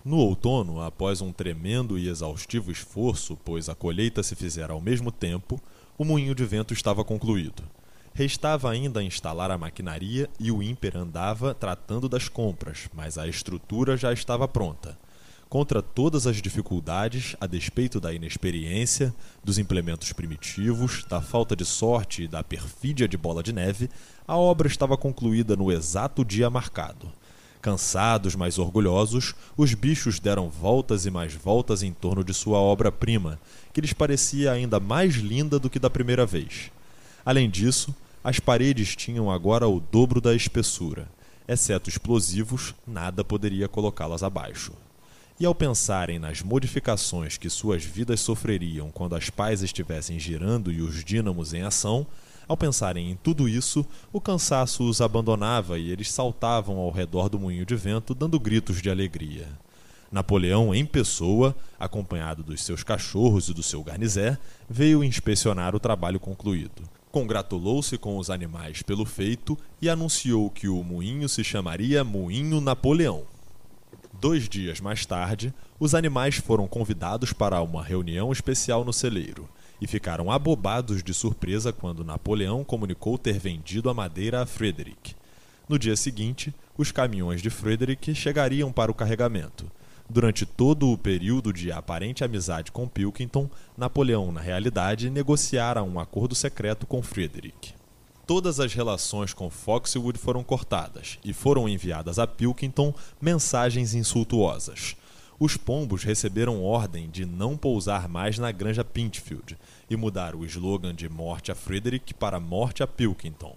No 0.04 0.18
outono, 0.18 0.80
após 0.80 1.20
um 1.20 1.32
tremendo 1.32 1.99
e 1.99 2.08
exaustivo 2.08 2.70
esforço, 2.70 3.37
pois 3.44 3.68
a 3.68 3.75
colheita 3.75 4.23
se 4.23 4.37
fizera 4.37 4.73
ao 4.73 4.80
mesmo 4.80 5.11
tempo, 5.11 5.61
o 5.99 6.04
moinho 6.04 6.32
de 6.32 6.44
vento 6.44 6.73
estava 6.73 7.02
concluído. 7.02 7.64
Restava 8.19 8.69
ainda 8.69 9.01
instalar 9.01 9.49
a 9.49 9.57
maquinaria 9.57 10.29
e 10.41 10.51
o 10.51 10.61
ímper 10.61 10.97
andava 10.97 11.55
tratando 11.55 12.09
das 12.09 12.29
compras, 12.29 12.89
mas 12.93 13.17
a 13.17 13.29
estrutura 13.29 13.97
já 13.97 14.13
estava 14.13 14.49
pronta. 14.49 14.99
Contra 15.49 15.81
todas 15.81 16.27
as 16.27 16.43
dificuldades, 16.43 17.37
a 17.41 17.47
despeito 17.47 18.01
da 18.01 18.13
inexperiência, 18.13 19.15
dos 19.45 19.57
implementos 19.57 20.13
primitivos, 20.13 21.05
da 21.09 21.21
falta 21.21 21.55
de 21.55 21.65
sorte 21.65 22.25
e 22.25 22.27
da 22.27 22.43
perfídia 22.43 23.07
de 23.07 23.17
Bola 23.17 23.41
de 23.41 23.53
Neve, 23.53 23.89
a 24.27 24.37
obra 24.37 24.67
estava 24.67 24.97
concluída 24.97 25.55
no 25.55 25.71
exato 25.71 26.25
dia 26.25 26.51
marcado. 26.51 27.13
Cansados, 27.63 28.35
mas 28.35 28.59
orgulhosos, 28.59 29.33
os 29.57 29.75
bichos 29.75 30.19
deram 30.19 30.51
voltas 30.51 31.07
e 31.07 31.11
mais 31.13 31.35
voltas 31.35 31.85
em 31.85 31.93
torno 31.93 32.25
de 32.25 32.35
sua 32.35 32.59
obra-prima, 32.59 33.39
que 33.73 33.81
lhes 33.81 33.93
parecia 33.93 34.51
ainda 34.51 34.81
mais 34.81 35.15
linda 35.15 35.57
do 35.57 35.71
que 35.71 35.79
da 35.79 35.89
primeira 35.89 36.27
vez. 36.27 36.73
Além 37.25 37.49
disso, 37.49 37.95
as 38.28 38.38
paredes 38.38 38.94
tinham 38.94 39.30
agora 39.30 39.66
o 39.66 39.80
dobro 39.80 40.20
da 40.20 40.35
espessura. 40.35 41.08
Exceto 41.49 41.88
explosivos, 41.88 42.75
nada 42.87 43.25
poderia 43.25 43.66
colocá-las 43.66 44.23
abaixo. 44.23 44.75
E 45.40 45.47
ao 45.47 45.54
pensarem 45.54 46.18
nas 46.18 46.42
modificações 46.42 47.38
que 47.38 47.49
suas 47.49 47.82
vidas 47.82 48.20
sofreriam 48.20 48.90
quando 48.90 49.16
as 49.16 49.30
pás 49.30 49.62
estivessem 49.62 50.18
girando 50.18 50.70
e 50.70 50.82
os 50.82 51.02
dínamos 51.02 51.54
em 51.54 51.62
ação, 51.62 52.06
ao 52.47 52.54
pensarem 52.54 53.11
em 53.11 53.16
tudo 53.16 53.49
isso, 53.49 53.82
o 54.12 54.20
cansaço 54.20 54.87
os 54.87 55.00
abandonava 55.00 55.78
e 55.78 55.90
eles 55.90 56.12
saltavam 56.12 56.76
ao 56.76 56.90
redor 56.90 57.30
do 57.30 57.38
moinho 57.38 57.64
de 57.64 57.76
vento, 57.76 58.14
dando 58.14 58.38
gritos 58.38 58.82
de 58.82 58.90
alegria. 58.90 59.49
Napoleão, 60.12 60.75
em 60.75 60.85
pessoa, 60.85 61.56
acompanhado 61.80 62.42
dos 62.42 62.62
seus 62.62 62.82
cachorros 62.82 63.49
e 63.49 63.54
do 63.54 63.62
seu 63.62 63.82
garnizé, 63.82 64.37
veio 64.68 65.02
inspecionar 65.02 65.75
o 65.75 65.80
trabalho 65.80 66.20
concluído. 66.20 66.98
Congratulou-se 67.11 67.97
com 67.97 68.19
os 68.19 68.29
animais 68.29 68.83
pelo 68.83 69.07
feito 69.07 69.57
e 69.81 69.88
anunciou 69.88 70.50
que 70.50 70.69
o 70.69 70.83
moinho 70.83 71.29
se 71.29 71.43
chamaria 71.43 72.05
Moinho 72.05 72.61
Napoleão. 72.61 73.25
Dois 74.21 74.49
dias 74.49 74.81
mais 74.81 75.07
tarde, 75.07 75.55
os 75.81 75.95
animais 75.95 76.37
foram 76.37 76.67
convidados 76.67 77.33
para 77.33 77.62
uma 77.62 77.83
reunião 77.83 78.31
especial 78.33 78.85
no 78.85 78.93
celeiro 78.93 79.49
e 79.81 79.87
ficaram 79.87 80.31
abobados 80.31 81.03
de 81.03 81.15
surpresa 81.15 81.73
quando 81.73 82.05
Napoleão 82.05 82.65
comunicou 82.65 83.17
ter 83.17 83.38
vendido 83.38 83.88
a 83.88 83.95
madeira 83.95 84.43
a 84.43 84.47
Frederick. 84.47 85.15
No 85.69 85.79
dia 85.79 85.97
seguinte, 85.97 86.53
os 86.77 86.91
caminhões 86.91 87.41
de 87.41 87.49
Frederick 87.49 88.15
chegariam 88.15 88.73
para 88.73 88.91
o 88.91 88.95
carregamento. 88.95 89.71
Durante 90.11 90.47
todo 90.47 90.91
o 90.91 90.97
período 90.97 91.53
de 91.53 91.71
aparente 91.71 92.25
amizade 92.25 92.73
com 92.73 92.88
Pilkington, 92.88 93.49
Napoleão, 93.77 94.33
na 94.33 94.41
realidade, 94.41 95.11
negociara 95.11 95.83
um 95.83 96.00
acordo 96.00 96.35
secreto 96.35 96.87
com 96.87 97.03
Frederick. 97.03 97.75
Todas 98.27 98.61
as 98.61 98.73
relações 98.75 99.33
com 99.33 99.50
Foxwood 99.50 100.19
foram 100.19 100.43
cortadas 100.43 101.19
e 101.25 101.33
foram 101.33 101.69
enviadas 101.69 102.19
a 102.19 102.27
Pilkington 102.27 102.95
mensagens 103.21 103.95
insultuosas 103.95 104.97
os 105.41 105.57
pombos 105.57 106.03
receberam 106.03 106.65
ordem 106.65 107.09
de 107.09 107.25
não 107.25 107.57
pousar 107.57 108.09
mais 108.09 108.38
na 108.38 108.50
granja 108.50 108.85
Pintfield 108.85 109.57
e 109.88 109.97
mudar 109.97 110.35
o 110.35 110.45
slogan 110.45 110.93
de 110.95 111.09
morte 111.09 111.53
a 111.53 111.55
Frederick 111.55 112.12
para 112.12 112.41
morte 112.41 112.83
a 112.83 112.87
Pilkington. 112.87 113.57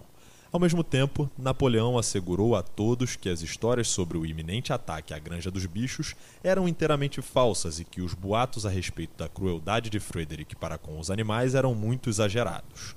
Ao 0.52 0.60
mesmo 0.60 0.84
tempo, 0.84 1.30
Napoleão 1.38 1.96
assegurou 1.96 2.54
a 2.54 2.62
todos 2.62 3.16
que 3.16 3.30
as 3.30 3.40
histórias 3.40 3.88
sobre 3.88 4.18
o 4.18 4.26
iminente 4.26 4.70
ataque 4.70 5.14
à 5.14 5.18
Granja 5.18 5.50
dos 5.50 5.64
Bichos 5.64 6.14
eram 6.44 6.68
inteiramente 6.68 7.22
falsas 7.22 7.80
e 7.80 7.86
que 7.86 8.02
os 8.02 8.12
boatos 8.12 8.66
a 8.66 8.68
respeito 8.68 9.16
da 9.16 9.30
crueldade 9.30 9.88
de 9.88 9.98
Frederick 9.98 10.54
para 10.54 10.76
com 10.76 10.98
os 10.98 11.10
animais 11.10 11.54
eram 11.54 11.74
muito 11.74 12.10
exagerados. 12.10 12.94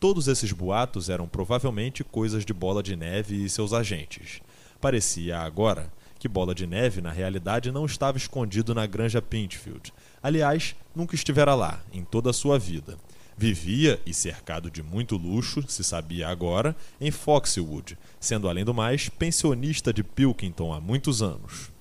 Todos 0.00 0.26
esses 0.26 0.50
boatos 0.50 1.08
eram 1.08 1.28
provavelmente 1.28 2.02
coisas 2.02 2.44
de 2.44 2.52
Bola 2.52 2.82
de 2.82 2.96
Neve 2.96 3.44
e 3.44 3.48
seus 3.48 3.72
agentes. 3.72 4.40
Parecia 4.80 5.38
agora 5.38 5.88
que 6.18 6.26
Bola 6.26 6.52
de 6.52 6.66
Neve, 6.66 7.00
na 7.00 7.12
realidade, 7.12 7.70
não 7.70 7.86
estava 7.86 8.18
escondido 8.18 8.74
na 8.74 8.86
Granja 8.86 9.22
Pintfield. 9.22 9.94
Aliás, 10.20 10.74
nunca 10.96 11.14
estivera 11.14 11.54
lá, 11.54 11.80
em 11.92 12.02
toda 12.02 12.30
a 12.30 12.32
sua 12.32 12.58
vida. 12.58 12.98
Vivia, 13.42 14.00
e 14.06 14.14
cercado 14.14 14.70
de 14.70 14.84
muito 14.84 15.16
luxo, 15.16 15.64
se 15.66 15.82
sabia 15.82 16.28
agora, 16.28 16.76
em 17.00 17.10
Foxwood, 17.10 17.98
sendo 18.20 18.48
além 18.48 18.64
do 18.64 18.72
mais 18.72 19.08
pensionista 19.08 19.92
de 19.92 20.04
Pilkington 20.04 20.72
há 20.72 20.80
muitos 20.80 21.20
anos. 21.22 21.72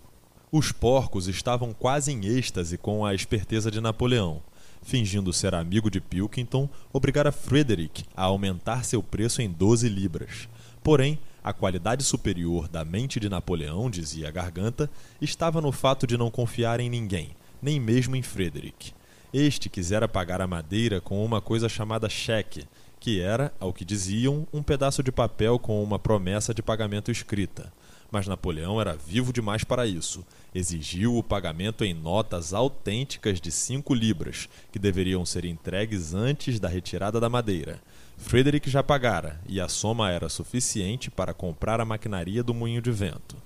Os 0.51 0.71
porcos 0.71 1.27
estavam 1.27 1.71
quase 1.71 2.11
em 2.11 2.25
êxtase 2.25 2.79
com 2.79 3.05
a 3.05 3.13
esperteza 3.13 3.69
de 3.69 3.79
Napoleão. 3.79 4.41
Fingindo 4.81 5.31
ser 5.31 5.53
amigo 5.53 5.91
de 5.91 6.01
Pilkington, 6.01 6.67
obrigara 6.91 7.31
Frederick 7.31 8.05
a 8.17 8.23
aumentar 8.23 8.83
seu 8.83 9.03
preço 9.03 9.39
em 9.39 9.51
12 9.51 9.87
libras. 9.87 10.49
Porém, 10.81 11.19
a 11.43 11.53
qualidade 11.53 12.03
superior 12.03 12.67
da 12.67 12.83
mente 12.83 13.19
de 13.19 13.29
Napoleão, 13.29 13.87
dizia 13.87 14.29
a 14.29 14.31
garganta, 14.31 14.89
estava 15.21 15.61
no 15.61 15.71
fato 15.71 16.07
de 16.07 16.17
não 16.17 16.31
confiar 16.31 16.79
em 16.79 16.89
ninguém, 16.89 17.35
nem 17.61 17.79
mesmo 17.79 18.15
em 18.15 18.23
Frederick. 18.23 18.93
Este 19.33 19.69
quisera 19.69 20.09
pagar 20.09 20.41
a 20.41 20.47
madeira 20.47 20.99
com 20.99 21.23
uma 21.23 21.39
coisa 21.39 21.69
chamada 21.69 22.09
cheque, 22.09 22.67
que 22.99 23.21
era, 23.21 23.53
ao 23.61 23.71
que 23.71 23.85
diziam, 23.85 24.45
um 24.51 24.61
pedaço 24.61 25.01
de 25.01 25.09
papel 25.09 25.57
com 25.57 25.81
uma 25.81 25.97
promessa 25.97 26.53
de 26.53 26.61
pagamento 26.61 27.09
escrita. 27.09 27.71
Mas 28.11 28.27
Napoleão 28.27 28.81
era 28.81 28.93
vivo 28.93 29.31
demais 29.31 29.63
para 29.63 29.87
isso. 29.87 30.25
Exigiu 30.53 31.15
o 31.15 31.23
pagamento 31.23 31.85
em 31.85 31.93
notas 31.93 32.53
autênticas 32.53 33.39
de 33.39 33.53
cinco 33.53 33.93
libras, 33.93 34.49
que 34.69 34.77
deveriam 34.77 35.25
ser 35.25 35.45
entregues 35.45 36.13
antes 36.13 36.59
da 36.59 36.67
retirada 36.67 37.17
da 37.17 37.29
madeira. 37.29 37.81
Frederick 38.17 38.69
já 38.69 38.83
pagara, 38.83 39.39
e 39.47 39.61
a 39.61 39.69
soma 39.69 40.11
era 40.11 40.27
suficiente 40.27 41.09
para 41.09 41.33
comprar 41.33 41.79
a 41.79 41.85
maquinaria 41.85 42.43
do 42.43 42.53
moinho 42.53 42.81
de 42.81 42.91
vento. 42.91 43.37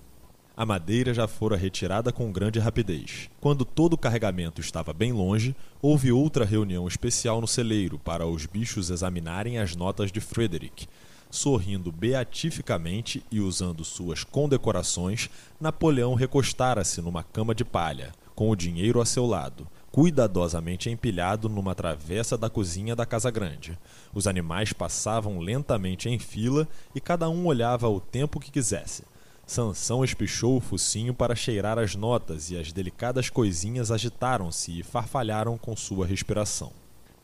A 0.58 0.66
madeira 0.66 1.14
já 1.14 1.28
fora 1.28 1.58
retirada 1.58 2.14
com 2.14 2.32
grande 2.32 2.60
rapidez. 2.60 3.30
Quando 3.42 3.66
todo 3.66 3.94
o 3.94 3.98
carregamento 3.98 4.62
estava 4.62 4.94
bem 4.94 5.12
longe, 5.12 5.54
houve 5.82 6.14
outra 6.14 6.46
reunião 6.46 6.88
especial 6.88 7.42
no 7.42 7.48
celeiro 7.48 8.00
para 8.00 8.26
os 8.26 8.46
bichos 8.46 8.90
examinarem 8.90 9.60
as 9.60 9.76
notas 9.76 10.14
de 10.14 10.22
Frederick. 10.22 10.88
Sorrindo 11.30 11.92
beatificamente 11.92 13.22
e 13.30 13.42
usando 13.42 13.84
suas 13.84 14.24
condecorações, 14.24 15.30
Napoleão 15.60 16.14
recostara-se 16.14 17.02
numa 17.02 17.22
cama 17.22 17.54
de 17.54 17.66
palha, 17.66 18.14
com 18.34 18.50
o 18.50 18.56
dinheiro 18.56 19.02
a 19.02 19.06
seu 19.06 19.26
lado, 19.26 19.68
cuidadosamente 19.92 20.90
empilhado 20.90 21.50
numa 21.50 21.76
travessa 21.76 22.38
da 22.38 22.50
cozinha 22.50 22.96
da 22.96 23.06
casa 23.06 23.30
grande. 23.30 23.78
Os 24.14 24.26
animais 24.26 24.72
passavam 24.72 25.38
lentamente 25.40 26.08
em 26.08 26.18
fila 26.18 26.66
e 26.94 27.02
cada 27.02 27.30
um 27.30 27.46
olhava 27.46 27.90
o 27.90 28.00
tempo 28.00 28.40
que 28.40 28.52
quisesse. 28.52 29.04
Sansão 29.46 30.04
espichou 30.04 30.58
o 30.58 30.62
focinho 30.62 31.14
para 31.14 31.36
cheirar 31.36 31.78
as 31.78 31.96
notas 31.96 32.50
e 32.50 32.58
as 32.58 32.72
delicadas 32.72 33.30
coisinhas 33.30 33.92
agitaram-se 33.92 34.80
e 34.80 34.84
farfalharam 34.84 35.58
com 35.58 35.76
sua 35.76 36.06
respiração. 36.06 36.72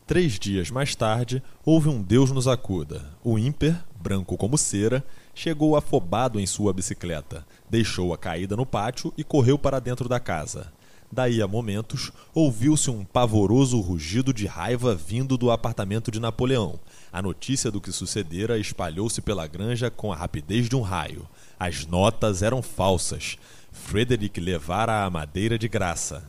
Três 0.06 0.38
dias 0.38 0.70
mais 0.70 0.94
tarde, 0.94 1.42
houve 1.66 1.90
um 1.90 2.02
Deus 2.02 2.32
nos 2.32 2.48
acuda. 2.48 3.10
O 3.24 3.40
ímper, 3.40 3.76
branco 4.00 4.38
como 4.38 4.58
cera, 4.58 5.04
chegou 5.34 5.76
afobado 5.76 6.40
em 6.40 6.46
sua 6.46 6.74
bicicleta, 6.74 7.46
deixou-a 7.70 8.18
caída 8.18 8.56
no 8.56 8.66
pátio 8.66 9.14
e 9.18 9.24
correu 9.24 9.58
para 9.58 9.80
dentro 9.80 10.08
da 10.10 10.20
casa. 10.20 10.72
Daí 11.12 11.42
a 11.42 11.48
momentos, 11.48 12.12
ouviu-se 12.34 12.90
um 12.90 13.04
pavoroso 13.04 13.80
rugido 13.82 14.34
de 14.34 14.46
raiva 14.46 14.96
vindo 14.96 15.38
do 15.38 15.52
apartamento 15.52 16.10
de 16.10 16.20
Napoleão. 16.20 16.80
A 17.14 17.22
notícia 17.22 17.70
do 17.70 17.82
que 17.82 17.92
sucedera 17.92 18.58
espalhou-se 18.58 19.22
pela 19.22 19.46
granja 19.46 19.92
com 19.92 20.14
a 20.14 20.16
rapidez 20.16 20.70
de 20.70 20.76
um 20.78 20.82
raio. 20.82 21.28
As 21.60 21.86
notas 21.86 22.42
eram 22.42 22.62
falsas. 22.62 23.38
Frederick 23.72 24.40
levara 24.40 25.04
a 25.04 25.10
madeira 25.10 25.60
de 25.60 25.68
graça. 25.68 26.24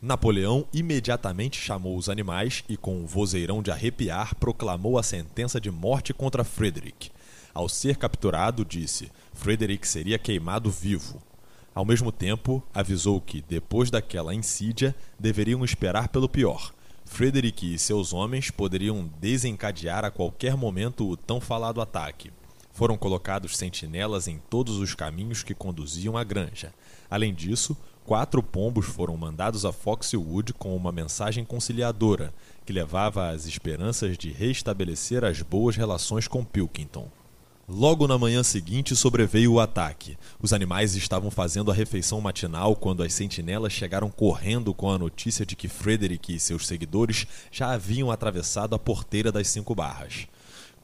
Napoleão 0.00 0.66
imediatamente 0.72 1.58
chamou 1.58 1.96
os 1.96 2.08
animais 2.08 2.64
e, 2.68 2.76
com 2.76 2.96
um 2.96 3.06
vozeirão 3.06 3.62
de 3.62 3.70
arrepiar, 3.70 4.34
proclamou 4.34 4.98
a 4.98 5.02
sentença 5.02 5.60
de 5.60 5.70
morte 5.70 6.14
contra 6.14 6.44
Frederick. 6.44 7.10
Ao 7.52 7.68
ser 7.68 7.96
capturado, 7.96 8.64
disse: 8.64 9.10
Frederick 9.34 9.86
seria 9.86 10.18
queimado 10.18 10.70
vivo. 10.70 11.22
Ao 11.74 11.84
mesmo 11.84 12.10
tempo, 12.10 12.62
avisou 12.72 13.20
que, 13.20 13.42
depois 13.42 13.90
daquela 13.90 14.34
insídia, 14.34 14.94
deveriam 15.18 15.64
esperar 15.64 16.08
pelo 16.08 16.28
pior. 16.28 16.72
Frederick 17.04 17.74
e 17.74 17.78
seus 17.78 18.12
homens 18.12 18.50
poderiam 18.50 19.08
desencadear 19.20 20.04
a 20.04 20.10
qualquer 20.10 20.56
momento 20.56 21.08
o 21.08 21.16
tão 21.16 21.40
falado 21.40 21.80
ataque. 21.80 22.32
Foram 22.72 22.96
colocados 22.96 23.56
sentinelas 23.56 24.26
em 24.26 24.40
todos 24.50 24.78
os 24.78 24.94
caminhos 24.94 25.42
que 25.44 25.54
conduziam 25.54 26.16
à 26.16 26.24
granja. 26.24 26.74
Além 27.08 27.32
disso, 27.32 27.76
quatro 28.04 28.42
pombos 28.42 28.86
foram 28.86 29.16
mandados 29.16 29.64
a 29.64 29.72
Foxwood 29.72 30.52
com 30.54 30.74
uma 30.74 30.90
mensagem 30.90 31.44
conciliadora, 31.44 32.34
que 32.66 32.72
levava 32.72 33.28
às 33.28 33.46
esperanças 33.46 34.18
de 34.18 34.32
restabelecer 34.32 35.24
as 35.24 35.40
boas 35.40 35.76
relações 35.76 36.26
com 36.26 36.44
Pilkington. 36.44 37.08
Logo 37.66 38.06
na 38.06 38.18
manhã 38.18 38.42
seguinte 38.42 38.94
sobreveio 38.94 39.54
o 39.54 39.60
ataque. 39.60 40.18
Os 40.38 40.52
animais 40.52 40.94
estavam 40.96 41.30
fazendo 41.30 41.70
a 41.70 41.74
refeição 41.74 42.20
matinal 42.20 42.76
quando 42.76 43.02
as 43.02 43.14
sentinelas 43.14 43.72
chegaram 43.72 44.10
correndo 44.10 44.74
com 44.74 44.90
a 44.90 44.98
notícia 44.98 45.46
de 45.46 45.56
que 45.56 45.66
Frederick 45.66 46.34
e 46.34 46.38
seus 46.38 46.66
seguidores 46.66 47.26
já 47.50 47.72
haviam 47.72 48.10
atravessado 48.10 48.74
a 48.74 48.78
porteira 48.78 49.32
das 49.32 49.48
cinco 49.48 49.74
barras. 49.74 50.26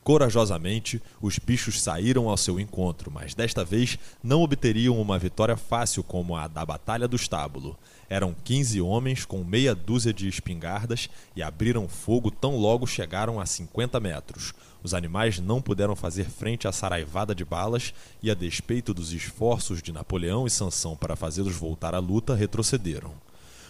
Corajosamente, 0.03 1.03
os 1.21 1.39
bichos 1.39 1.83
saíram 1.83 2.31
ao 2.31 2.37
seu 2.39 2.59
encontro, 2.59 3.11
mas 3.11 3.35
desta 3.35 3.63
vez 3.63 3.99
não 4.23 4.41
obteriam 4.41 4.99
uma 4.99 5.19
vitória 5.19 5.59
fácil 5.59 6.03
como 6.03 6.35
a 6.35 6.49
da 6.49 6.65
Batalha 6.65 7.07
do 7.07 7.15
Estábulo. 7.17 7.77
Eram 8.09 8.35
quinze 8.43 8.81
homens 8.81 9.27
com 9.27 9.45
meia 9.45 9.75
dúzia 9.75 10.15
de 10.15 10.27
espingardas 10.27 11.11
e 11.37 11.43
abriram 11.43 11.87
fogo 11.87 12.31
tão 12.31 12.57
logo 12.57 12.87
chegaram 12.87 13.39
a 13.39 13.45
cinquenta 13.45 14.01
metros. 14.01 14.55
Os 14.83 14.95
animais 14.95 15.39
não 15.39 15.61
puderam 15.61 15.95
fazer 15.95 16.25
frente 16.31 16.67
à 16.67 16.73
saraivada 16.73 17.35
de 17.35 17.45
balas 17.45 17.93
e, 18.23 18.31
a 18.31 18.35
despeito 18.35 18.95
dos 18.95 19.13
esforços 19.13 19.83
de 19.83 19.93
Napoleão 19.93 20.47
e 20.47 20.51
Sansão 20.51 20.97
para 20.97 21.17
fazê-los 21.17 21.55
voltar 21.55 21.95
à 21.95 21.99
luta, 21.99 22.35
retrocederam. 22.35 23.13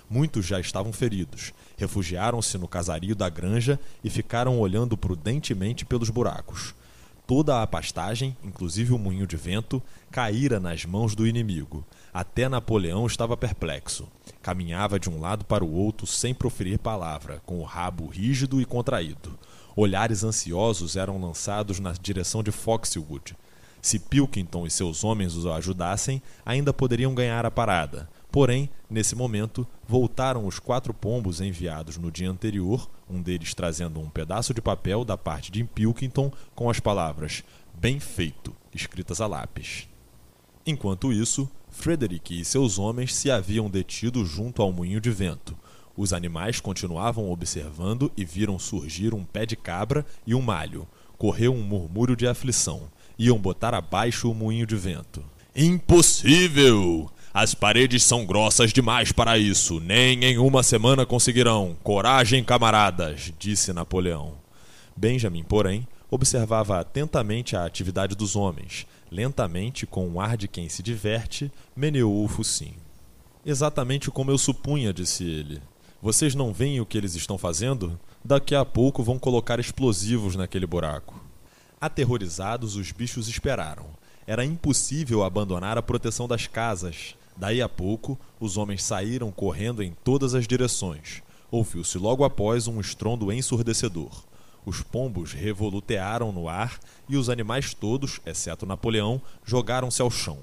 Muitos 0.09 0.45
já 0.45 0.59
estavam 0.59 0.93
feridos, 0.93 1.53
refugiaram-se 1.77 2.59
no 2.59 2.67
casario 2.67 3.15
da 3.15 3.29
granja 3.29 3.79
e 4.03 4.11
ficaram 4.11 4.59
olhando 4.59 4.97
prudentemente 4.97 5.85
pelos 5.85 6.11
buracos. 6.11 6.75
Toda 7.31 7.63
a 7.63 7.67
pastagem, 7.67 8.37
inclusive 8.43 8.93
o 8.93 8.99
moinho 8.99 9.25
de 9.25 9.37
vento, 9.37 9.81
caíra 10.11 10.59
nas 10.59 10.85
mãos 10.85 11.15
do 11.15 11.29
inimigo. 11.29 11.87
Até 12.13 12.49
Napoleão 12.49 13.07
estava 13.07 13.37
perplexo. 13.37 14.09
Caminhava 14.43 14.99
de 14.99 15.09
um 15.09 15.21
lado 15.21 15.45
para 15.45 15.65
o 15.65 15.73
outro 15.73 16.09
sem 16.09 16.35
proferir 16.35 16.81
palavra, 16.81 17.41
com 17.47 17.61
o 17.61 17.65
rabo 17.65 18.09
rígido 18.09 18.61
e 18.61 18.65
contraído. 18.65 19.39
Olhares 19.83 20.23
ansiosos 20.23 20.95
eram 20.95 21.19
lançados 21.19 21.81
na 21.81 21.93
direção 21.93 22.43
de 22.43 22.53
Foxwood. 22.53 23.35
Se 23.81 23.99
Pilkington 23.99 24.67
e 24.67 24.71
seus 24.71 25.03
homens 25.03 25.35
os 25.35 25.47
ajudassem, 25.47 26.21
ainda 26.45 26.71
poderiam 26.71 27.15
ganhar 27.15 27.47
a 27.47 27.51
parada. 27.51 28.07
Porém, 28.31 28.69
nesse 28.91 29.17
momento, 29.17 29.67
voltaram 29.89 30.47
os 30.47 30.59
quatro 30.59 30.93
pombos 30.93 31.41
enviados 31.41 31.97
no 31.97 32.11
dia 32.11 32.31
anterior, 32.31 32.91
um 33.09 33.23
deles 33.23 33.55
trazendo 33.55 33.99
um 33.99 34.11
pedaço 34.11 34.53
de 34.53 34.61
papel 34.61 35.03
da 35.03 35.17
parte 35.17 35.51
de 35.51 35.65
Pilkington 35.65 36.31
com 36.55 36.69
as 36.69 36.79
palavras 36.79 37.43
Bem 37.73 37.99
feito, 37.99 38.55
escritas 38.75 39.19
a 39.19 39.27
lápis. 39.27 39.89
Enquanto 40.67 41.11
isso, 41.11 41.49
Frederick 41.71 42.39
e 42.39 42.45
seus 42.45 42.79
homens 42.79 43.15
se 43.15 43.31
haviam 43.31 43.71
detido 43.71 44.27
junto 44.27 44.61
ao 44.61 44.73
moinho 44.73 45.01
de 45.01 45.11
vento. 45.11 45.57
Os 46.01 46.15
animais 46.15 46.61
continuavam 46.61 47.31
observando 47.31 48.11
e 48.17 48.25
viram 48.25 48.59
surgir 48.59 49.13
um 49.13 49.23
pé 49.23 49.45
de 49.45 49.55
cabra 49.55 50.07
e 50.27 50.35
um 50.35 50.41
malho. 50.41 50.89
Correu 51.19 51.53
um 51.53 51.61
murmúrio 51.61 52.17
de 52.17 52.27
aflição. 52.27 52.85
Iam 53.19 53.37
botar 53.37 53.75
abaixo 53.75 54.31
o 54.31 54.35
moinho 54.35 54.67
de 54.67 54.77
vento. 54.77 55.23
Impossível! 55.55 57.11
As 57.35 57.55
paredes 57.55 58.03
são 58.03 58.25
grossas 58.25 58.73
demais 58.73 59.13
para 59.13 59.37
isso. 59.37 59.79
Nem 59.79 60.25
em 60.25 60.39
uma 60.39 60.63
semana 60.63 61.05
conseguirão. 61.05 61.77
Coragem, 61.83 62.43
camaradas, 62.43 63.31
disse 63.39 63.71
Napoleão. 63.71 64.39
Benjamin, 64.97 65.43
porém, 65.43 65.87
observava 66.11 66.81
atentamente 66.81 67.55
a 67.57 67.67
atividade 67.67 68.15
dos 68.15 68.37
homens. 68.37 68.87
Lentamente, 69.13 69.87
com 69.87 70.09
um 70.09 70.19
ar 70.19 70.39
de 70.39 70.49
quem 70.49 70.67
se 70.67 70.83
diverte, 70.83 71.53
meneou 71.77 72.25
o 72.25 72.29
focinho. 72.29 72.81
Exatamente 73.45 74.11
como 74.11 74.31
eu 74.31 74.39
supunha, 74.39 74.95
disse 74.95 75.25
ele. 75.25 75.61
Vocês 76.03 76.35
não 76.35 76.53
veem 76.53 76.81
o 76.81 76.87
que 76.87 76.97
eles 76.97 77.15
estão 77.15 77.37
fazendo? 77.37 77.99
Daqui 78.25 78.55
a 78.55 78.65
pouco 78.65 79.03
vão 79.03 79.19
colocar 79.19 79.61
explosivos 79.61 80.37
naquele 80.37 80.67
buraco. 80.67 81.21
Aterrorizados, 81.81 82.77
os 82.77 82.93
bichos 82.93 83.29
esperaram. 83.29 83.87
Era 84.27 84.45
impossível 84.45 85.23
abandonar 85.25 85.77
a 85.77 85.83
proteção 85.83 86.29
das 86.29 86.47
casas, 86.47 87.15
Daí 87.41 87.63
a 87.63 87.69
pouco, 87.71 88.19
os 88.39 88.59
homens 88.59 88.83
saíram 88.83 89.33
correndo 89.33 89.83
em 89.83 89.97
todas 90.05 90.35
as 90.35 90.47
direções. 90.47 91.23
Ouviu-se 91.51 91.97
logo 91.97 92.23
após 92.23 92.69
um 92.69 92.79
estrondo 92.79 93.33
ensurdecedor. 93.33 94.25
Os 94.67 94.83
pombos 94.83 95.33
revolutearam 95.33 96.33
no 96.33 96.51
ar 96.51 96.79
e 97.09 97.17
os 97.17 97.31
animais 97.31 97.73
todos, 97.73 98.21
exceto 98.27 98.67
Napoleão, 98.67 99.23
jogaram-se 99.43 100.03
ao 100.03 100.11
chão. 100.11 100.41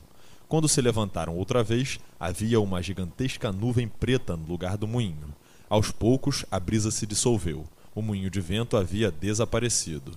Quando 0.47 0.67
se 0.67 0.81
levantaram 0.81 1.37
outra 1.37 1.63
vez, 1.63 1.99
havia 2.19 2.59
uma 2.59 2.81
gigantesca 2.81 3.51
nuvem 3.51 3.87
preta 3.87 4.35
no 4.35 4.47
lugar 4.47 4.75
do 4.75 4.87
moinho. 4.87 5.35
Aos 5.69 5.91
poucos, 5.91 6.45
a 6.49 6.59
brisa 6.59 6.91
se 6.91 7.05
dissolveu. 7.05 7.65
O 7.93 8.01
moinho 8.01 8.29
de 8.29 8.39
vento 8.39 8.77
havia 8.77 9.11
desaparecido. 9.11 10.13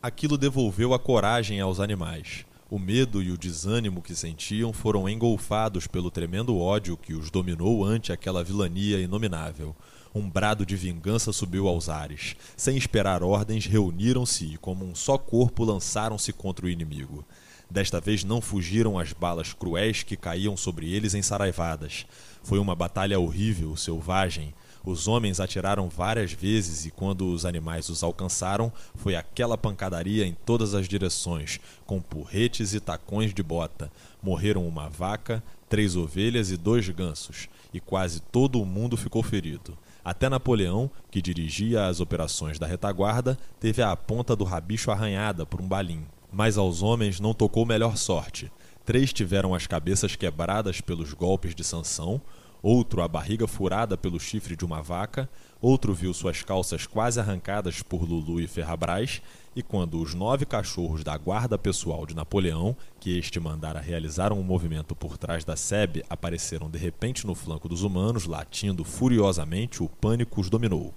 Aquilo 0.00 0.38
devolveu 0.38 0.94
a 0.94 0.98
coragem 0.98 1.60
aos 1.60 1.80
animais. 1.80 2.46
O 2.70 2.78
medo 2.78 3.20
e 3.20 3.32
o 3.32 3.38
desânimo 3.38 4.00
que 4.00 4.14
sentiam 4.14 4.72
foram 4.72 5.08
engolfados 5.08 5.88
pelo 5.88 6.10
tremendo 6.10 6.56
ódio 6.56 6.96
que 6.96 7.14
os 7.14 7.30
dominou 7.30 7.84
ante 7.84 8.12
aquela 8.12 8.44
vilania 8.44 9.00
inominável. 9.00 9.74
Um 10.14 10.30
brado 10.30 10.64
de 10.64 10.76
vingança 10.76 11.32
subiu 11.32 11.66
aos 11.66 11.88
ares. 11.88 12.36
Sem 12.56 12.76
esperar 12.76 13.24
ordens, 13.24 13.66
reuniram-se 13.66 14.54
e, 14.54 14.56
como 14.56 14.84
um 14.84 14.94
só 14.94 15.18
corpo, 15.18 15.64
lançaram-se 15.64 16.32
contra 16.32 16.66
o 16.66 16.70
inimigo. 16.70 17.24
Desta 17.68 18.00
vez 18.00 18.22
não 18.22 18.40
fugiram 18.40 18.96
as 18.96 19.12
balas 19.12 19.52
cruéis 19.52 20.04
que 20.04 20.16
caíam 20.16 20.56
sobre 20.56 20.92
eles 20.92 21.12
em 21.14 21.22
saraivadas. 21.22 22.06
Foi 22.44 22.60
uma 22.60 22.76
batalha 22.76 23.18
horrível, 23.18 23.76
selvagem, 23.76 24.54
os 24.86 25.08
homens 25.08 25.40
atiraram 25.40 25.88
várias 25.88 26.32
vezes 26.32 26.86
e, 26.86 26.92
quando 26.92 27.28
os 27.28 27.44
animais 27.44 27.88
os 27.88 28.04
alcançaram, 28.04 28.72
foi 28.94 29.16
aquela 29.16 29.58
pancadaria 29.58 30.24
em 30.24 30.32
todas 30.46 30.74
as 30.74 30.86
direções, 30.86 31.58
com 31.84 32.00
porretes 32.00 32.72
e 32.72 32.78
tacões 32.78 33.34
de 33.34 33.42
bota. 33.42 33.90
Morreram 34.22 34.64
uma 34.64 34.88
vaca, 34.88 35.42
três 35.68 35.96
ovelhas 35.96 36.52
e 36.52 36.56
dois 36.56 36.88
gansos, 36.88 37.48
e 37.74 37.80
quase 37.80 38.20
todo 38.20 38.62
o 38.62 38.64
mundo 38.64 38.96
ficou 38.96 39.24
ferido. 39.24 39.76
Até 40.04 40.28
Napoleão, 40.28 40.88
que 41.10 41.20
dirigia 41.20 41.88
as 41.88 41.98
operações 41.98 42.56
da 42.56 42.66
retaguarda, 42.68 43.36
teve 43.58 43.82
a 43.82 43.96
ponta 43.96 44.36
do 44.36 44.44
rabicho 44.44 44.92
arranhada 44.92 45.44
por 45.44 45.60
um 45.60 45.66
balim. 45.66 46.06
Mas 46.32 46.56
aos 46.56 46.80
homens 46.80 47.18
não 47.18 47.34
tocou 47.34 47.66
melhor 47.66 47.96
sorte. 47.96 48.52
Três 48.84 49.12
tiveram 49.12 49.52
as 49.52 49.66
cabeças 49.66 50.14
quebradas 50.14 50.80
pelos 50.80 51.12
golpes 51.12 51.56
de 51.56 51.64
Sansão, 51.64 52.22
outro 52.66 53.00
a 53.00 53.06
barriga 53.06 53.46
furada 53.46 53.96
pelo 53.96 54.18
chifre 54.18 54.56
de 54.56 54.64
uma 54.64 54.82
vaca, 54.82 55.30
outro 55.62 55.94
viu 55.94 56.12
suas 56.12 56.42
calças 56.42 56.84
quase 56.84 57.20
arrancadas 57.20 57.80
por 57.80 58.02
Lulu 58.02 58.40
e 58.40 58.48
Ferrabras, 58.48 59.22
e 59.54 59.62
quando 59.62 60.02
os 60.02 60.14
nove 60.14 60.44
cachorros 60.44 61.04
da 61.04 61.16
guarda 61.16 61.56
pessoal 61.56 62.04
de 62.04 62.16
Napoleão, 62.16 62.76
que 62.98 63.16
este 63.16 63.38
mandara 63.38 63.78
realizar 63.78 64.32
um 64.32 64.42
movimento 64.42 64.96
por 64.96 65.16
trás 65.16 65.44
da 65.44 65.54
sebe, 65.54 66.04
apareceram 66.10 66.68
de 66.68 66.76
repente 66.76 67.24
no 67.24 67.36
flanco 67.36 67.68
dos 67.68 67.84
humanos, 67.84 68.26
latindo 68.26 68.82
furiosamente, 68.82 69.80
o 69.80 69.88
pânico 69.88 70.40
os 70.40 70.50
dominou. 70.50 70.92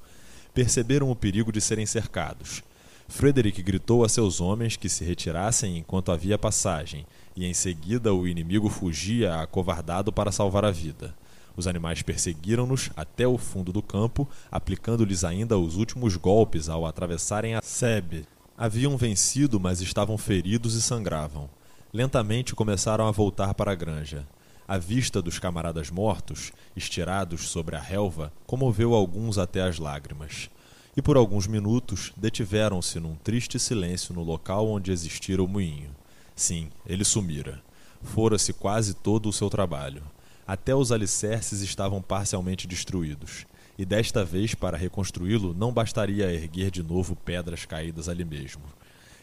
Perceberam 0.55 1.12
o 1.12 1.15
perigo 1.15 1.51
de 1.51 1.62
serem 1.62 1.86
cercados. 1.86 2.63
Frederick 3.08 3.62
gritou 3.62 4.03
a 4.03 4.10
seus 4.10 4.41
homens 4.41 4.75
que 4.75 4.89
se 4.89 5.05
retirassem 5.05 5.77
enquanto 5.77 6.12
havia 6.12 6.36
passagem, 6.36 7.05
e 7.36 7.45
em 7.45 7.53
seguida 7.53 8.12
o 8.12 8.27
inimigo 8.27 8.69
fugia 8.69 9.39
acovardado 9.39 10.12
para 10.12 10.32
salvar 10.32 10.65
a 10.65 10.71
vida. 10.71 11.13
Os 11.60 11.67
animais 11.67 12.02
perseguiram-nos 12.02 12.89
até 12.95 13.28
o 13.28 13.38
fundo 13.38 13.74
do 13.74 13.82
campo, 13.82 14.26
aplicando-lhes 14.50 15.26
ainda 15.26 15.60
os 15.60 15.76
últimos 15.76 16.15
golpes 16.15 16.69
ao 16.69 16.86
atravessarem 16.86 17.54
a 17.54 17.62
sebe. 17.62 18.26
Haviam 18.58 18.95
vencido, 18.95 19.60
mas 19.60 19.82
estavam 19.82 20.17
feridos 20.17 20.74
e 20.76 20.82
sangravam. 20.82 21.50
Lentamente 21.91 22.56
começaram 22.56 23.06
a 23.06 23.12
voltar 23.12 23.54
para 23.56 23.74
a 23.74 23.76
granja. 23.76 24.26
A 24.65 24.78
vista 24.78 25.22
dos 25.22 25.38
camaradas 25.38 25.91
mortos, 25.91 26.54
estirados 26.78 27.50
sobre 27.50 27.76
a 27.76 27.82
relva, 27.82 28.32
comoveu 28.48 28.93
alguns 28.93 29.38
até 29.38 29.62
as 29.62 29.80
lágrimas. 29.80 30.50
E 30.95 31.02
por 31.02 31.17
alguns 31.17 31.45
minutos 31.45 32.13
detiveram-se 32.15 33.02
num 33.02 33.15
triste 33.15 33.60
silêncio 33.60 34.15
no 34.15 34.24
local 34.24 34.65
onde 34.65 34.93
existira 34.93 35.43
o 35.43 35.48
moinho. 35.48 35.89
Sim, 36.34 36.69
ele 36.86 37.04
sumira. 37.04 37.62
Fora-se 38.02 38.54
quase 38.54 38.93
todo 38.93 39.28
o 39.28 39.34
seu 39.34 39.50
trabalho. 39.50 40.02
Até 40.50 40.74
os 40.74 40.92
alicerces 40.92 41.62
estavam 41.62 42.02
parcialmente 42.02 42.66
destruídos, 42.66 43.46
e 43.78 43.86
desta 43.86 44.26
vez, 44.26 44.56
para 44.56 44.76
reconstruí-lo, 44.76 45.54
não 45.54 45.72
bastaria 45.72 46.34
erguer 46.34 46.72
de 46.72 46.82
novo 46.82 47.16
pedras 47.16 47.68
caídas 47.68 48.10
ali 48.10 48.26
mesmo. 48.26 48.64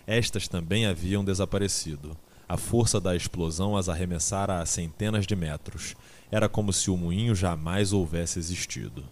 Estas 0.07 0.47
também 0.47 0.87
haviam 0.87 1.25
desaparecido. 1.25 2.17
A 2.49 2.57
força 2.57 3.01
da 3.01 3.17
explosão 3.17 3.77
as 3.77 3.89
arremessara 3.89 4.61
a 4.61 4.67
centenas 4.67 5.27
de 5.27 5.35
metros. 5.35 5.97
Era 6.31 6.49
como 6.49 6.73
se 6.73 6.93
o 6.93 6.97
moinho 6.97 7.35
jamais 7.35 7.93
houvesse 7.93 8.39
existido. 8.39 9.03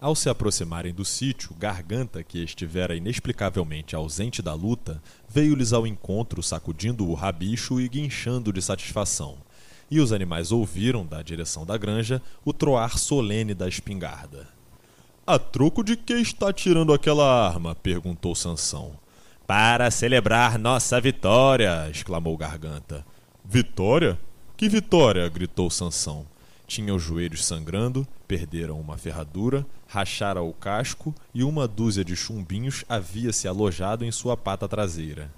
Ao 0.00 0.14
se 0.14 0.30
aproximarem 0.30 0.94
do 0.94 1.04
sítio, 1.04 1.54
Garganta, 1.58 2.22
que 2.22 2.42
estivera 2.42 2.96
inexplicavelmente 2.96 3.94
ausente 3.94 4.40
da 4.40 4.54
luta, 4.54 5.02
veio-lhes 5.28 5.74
ao 5.74 5.86
encontro 5.86 6.42
sacudindo 6.42 7.06
o 7.06 7.12
rabicho 7.12 7.78
e 7.78 7.86
guinchando 7.90 8.50
de 8.50 8.62
satisfação 8.62 9.36
e 9.90 10.00
os 10.00 10.12
animais 10.12 10.52
ouviram, 10.52 11.04
da 11.04 11.20
direção 11.22 11.66
da 11.66 11.76
granja, 11.76 12.22
o 12.44 12.52
troar 12.52 12.98
solene 12.98 13.54
da 13.54 13.68
espingarda. 13.68 14.48
A 15.26 15.38
troco 15.38 15.82
de 15.82 15.96
que 15.96 16.14
está 16.14 16.52
tirando 16.52 16.92
aquela 16.92 17.48
arma? 17.48 17.74
perguntou 17.74 18.34
Sansão. 18.34 18.92
Para 19.46 19.90
celebrar 19.90 20.58
nossa 20.58 21.00
vitória! 21.00 21.88
exclamou 21.90 22.36
Garganta. 22.36 23.04
Vitória? 23.44 24.18
Que 24.56 24.68
vitória? 24.68 25.28
gritou 25.28 25.70
Sansão. 25.70 26.26
Tinha 26.66 26.94
os 26.94 27.02
joelhos 27.02 27.44
sangrando, 27.44 28.06
perderam 28.28 28.80
uma 28.80 28.96
ferradura, 28.96 29.66
rachara 29.88 30.40
o 30.40 30.52
casco 30.52 31.12
e 31.34 31.42
uma 31.42 31.66
dúzia 31.66 32.04
de 32.04 32.14
chumbinhos 32.14 32.84
havia 32.88 33.32
se 33.32 33.48
alojado 33.48 34.04
em 34.04 34.12
sua 34.12 34.36
pata 34.36 34.68
traseira. 34.68 35.32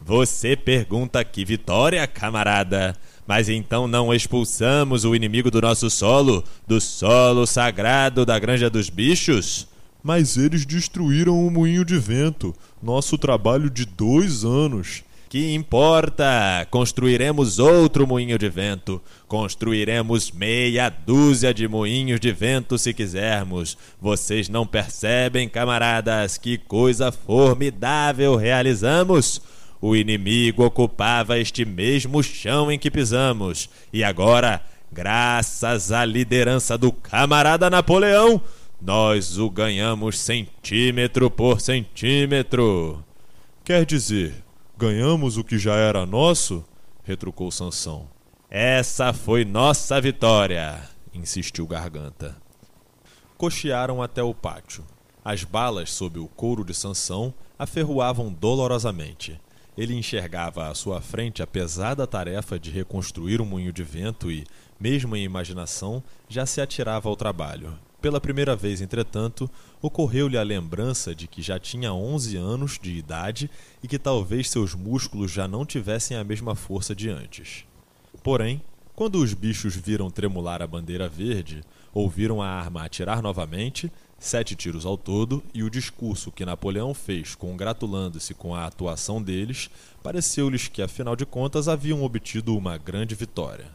Você 0.00 0.56
pergunta 0.56 1.22
que 1.24 1.44
vitória, 1.44 2.06
camarada! 2.06 2.96
Mas 3.26 3.48
então 3.48 3.86
não 3.86 4.14
expulsamos 4.14 5.04
o 5.04 5.14
inimigo 5.14 5.50
do 5.50 5.60
nosso 5.60 5.90
solo, 5.90 6.42
do 6.66 6.80
solo 6.80 7.46
sagrado 7.46 8.24
da 8.24 8.38
Granja 8.38 8.70
dos 8.70 8.88
Bichos? 8.88 9.68
Mas 10.02 10.38
eles 10.38 10.64
destruíram 10.64 11.46
o 11.46 11.50
moinho 11.50 11.84
de 11.84 11.98
vento, 11.98 12.54
nosso 12.82 13.18
trabalho 13.18 13.68
de 13.68 13.84
dois 13.84 14.44
anos. 14.44 15.02
Que 15.28 15.52
importa? 15.54 16.66
Construiremos 16.70 17.58
outro 17.58 18.06
moinho 18.06 18.38
de 18.38 18.48
vento. 18.48 18.98
Construiremos 19.26 20.30
meia 20.30 20.88
dúzia 20.88 21.52
de 21.52 21.68
moinhos 21.68 22.18
de 22.18 22.32
vento 22.32 22.78
se 22.78 22.94
quisermos. 22.94 23.76
Vocês 24.00 24.48
não 24.48 24.66
percebem, 24.66 25.46
camaradas, 25.46 26.38
que 26.38 26.56
coisa 26.56 27.12
formidável 27.12 28.36
realizamos? 28.36 29.42
O 29.80 29.94
inimigo 29.94 30.64
ocupava 30.64 31.38
este 31.38 31.64
mesmo 31.64 32.22
chão 32.22 32.70
em 32.70 32.78
que 32.78 32.90
pisamos. 32.90 33.68
E 33.92 34.02
agora, 34.02 34.62
graças 34.90 35.92
à 35.92 36.04
liderança 36.04 36.76
do 36.76 36.90
camarada 36.90 37.70
Napoleão, 37.70 38.40
nós 38.80 39.38
o 39.38 39.48
ganhamos 39.48 40.18
centímetro 40.18 41.30
por 41.30 41.60
centímetro. 41.60 43.04
Quer 43.64 43.84
dizer, 43.84 44.44
Ganhamos 44.78 45.36
o 45.36 45.42
que 45.42 45.58
já 45.58 45.74
era 45.74 46.06
nosso? 46.06 46.64
retrucou 47.02 47.50
Sansão. 47.50 48.08
Essa 48.48 49.12
foi 49.12 49.44
nossa 49.44 50.00
vitória, 50.00 50.88
insistiu 51.12 51.66
Garganta. 51.66 52.36
Cochearam 53.36 54.00
até 54.00 54.22
o 54.22 54.32
pátio. 54.32 54.84
As 55.24 55.42
balas 55.42 55.90
sob 55.90 56.20
o 56.20 56.28
couro 56.28 56.64
de 56.64 56.72
Sansão 56.72 57.34
aferroavam 57.58 58.32
dolorosamente. 58.32 59.40
Ele 59.78 59.94
enxergava 59.94 60.66
à 60.66 60.74
sua 60.74 61.00
frente 61.00 61.40
a 61.40 61.46
pesada 61.46 62.04
tarefa 62.04 62.58
de 62.58 62.68
reconstruir 62.68 63.40
um 63.40 63.44
moinho 63.44 63.72
de 63.72 63.84
vento 63.84 64.28
e, 64.28 64.44
mesmo 64.80 65.14
em 65.14 65.22
imaginação, 65.22 66.02
já 66.28 66.44
se 66.44 66.60
atirava 66.60 67.08
ao 67.08 67.14
trabalho. 67.14 67.78
Pela 68.02 68.20
primeira 68.20 68.56
vez, 68.56 68.80
entretanto, 68.80 69.48
ocorreu-lhe 69.80 70.36
a 70.36 70.42
lembrança 70.42 71.14
de 71.14 71.28
que 71.28 71.40
já 71.40 71.60
tinha 71.60 71.92
onze 71.92 72.36
anos 72.36 72.76
de 72.76 72.90
idade 72.90 73.48
e 73.80 73.86
que 73.86 74.00
talvez 74.00 74.50
seus 74.50 74.74
músculos 74.74 75.30
já 75.30 75.46
não 75.46 75.64
tivessem 75.64 76.16
a 76.16 76.24
mesma 76.24 76.56
força 76.56 76.92
de 76.92 77.08
antes. 77.08 77.64
Porém, 78.20 78.60
quando 78.96 79.22
os 79.22 79.32
bichos 79.32 79.76
viram 79.76 80.10
tremular 80.10 80.60
a 80.60 80.66
bandeira 80.66 81.08
verde, 81.08 81.62
ouviram 81.94 82.42
a 82.42 82.48
arma 82.48 82.84
atirar 82.84 83.22
novamente, 83.22 83.92
sete 84.18 84.56
tiros 84.56 84.84
ao 84.84 84.96
todo, 84.96 85.42
e 85.54 85.62
o 85.62 85.70
discurso 85.70 86.32
que 86.32 86.44
Napoleão 86.44 86.92
fez 86.92 87.34
congratulando-se 87.34 88.34
com 88.34 88.54
a 88.54 88.66
atuação 88.66 89.22
deles, 89.22 89.70
pareceu-lhes 90.02 90.68
que, 90.68 90.82
afinal 90.82 91.14
de 91.14 91.24
contas, 91.24 91.68
haviam 91.68 92.02
obtido 92.02 92.56
uma 92.56 92.76
grande 92.76 93.14
vitória. 93.14 93.66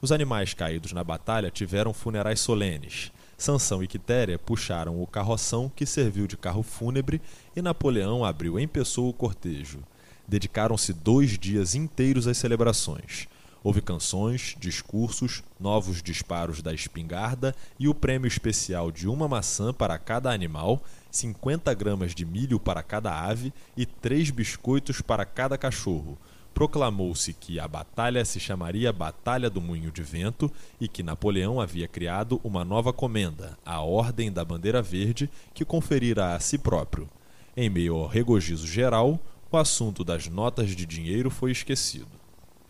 Os 0.00 0.12
animais 0.12 0.54
caídos 0.54 0.92
na 0.92 1.02
batalha 1.02 1.50
tiveram 1.50 1.92
funerais 1.92 2.40
solenes, 2.40 3.12
Sansão 3.38 3.84
e 3.84 3.86
Quitéria 3.86 4.36
puxaram 4.36 5.00
o 5.00 5.06
carroção 5.06 5.70
que 5.74 5.86
serviu 5.86 6.26
de 6.26 6.36
carro 6.36 6.64
fúnebre 6.64 7.22
e 7.54 7.62
Napoleão 7.62 8.24
abriu 8.24 8.58
em 8.58 8.66
pessoa 8.66 9.10
o 9.10 9.12
cortejo. 9.12 9.78
Dedicaram-se 10.26 10.92
dois 10.92 11.38
dias 11.38 11.76
inteiros 11.76 12.26
às 12.26 12.36
celebrações. 12.36 13.28
Houve 13.68 13.82
canções, 13.82 14.56
discursos, 14.58 15.42
novos 15.60 16.02
disparos 16.02 16.62
da 16.62 16.72
espingarda 16.72 17.54
e 17.78 17.86
o 17.86 17.94
prêmio 17.94 18.26
especial 18.26 18.90
de 18.90 19.06
uma 19.06 19.28
maçã 19.28 19.74
para 19.74 19.98
cada 19.98 20.32
animal, 20.32 20.82
50 21.10 21.74
gramas 21.74 22.14
de 22.14 22.24
milho 22.24 22.58
para 22.58 22.82
cada 22.82 23.12
ave 23.12 23.52
e 23.76 23.84
três 23.84 24.30
biscoitos 24.30 25.02
para 25.02 25.26
cada 25.26 25.58
cachorro, 25.58 26.16
proclamou-se 26.54 27.34
que 27.34 27.60
a 27.60 27.68
batalha 27.68 28.24
se 28.24 28.40
chamaria 28.40 28.90
Batalha 28.90 29.50
do 29.50 29.60
Moinho 29.60 29.92
de 29.92 30.02
Vento 30.02 30.50
e 30.80 30.88
que 30.88 31.02
Napoleão 31.02 31.60
havia 31.60 31.86
criado 31.86 32.40
uma 32.42 32.64
nova 32.64 32.90
comenda, 32.90 33.58
a 33.66 33.82
Ordem 33.82 34.32
da 34.32 34.46
Bandeira 34.46 34.80
Verde, 34.80 35.28
que 35.52 35.62
conferira 35.62 36.34
a 36.34 36.40
si 36.40 36.56
próprio. 36.56 37.06
Em 37.54 37.68
meio 37.68 37.96
ao 37.96 38.06
regozijo 38.06 38.66
geral, 38.66 39.20
o 39.52 39.58
assunto 39.58 40.02
das 40.04 40.26
notas 40.26 40.70
de 40.70 40.86
dinheiro 40.86 41.28
foi 41.28 41.50
esquecido. 41.50 42.17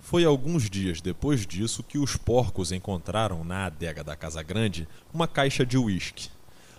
Foi 0.09 0.25
alguns 0.25 0.71
dias 0.71 1.03
depois 1.03 1.47
disso 1.47 1.83
que 1.83 1.99
os 1.99 2.17
porcos 2.17 2.73
encontraram 2.73 3.45
na 3.45 3.67
adega 3.67 4.03
da 4.03 4.17
Casa 4.17 4.43
Grande 4.43 4.89
uma 5.13 5.29
caixa 5.29 5.67
de 5.67 5.77
uísque. 5.77 6.31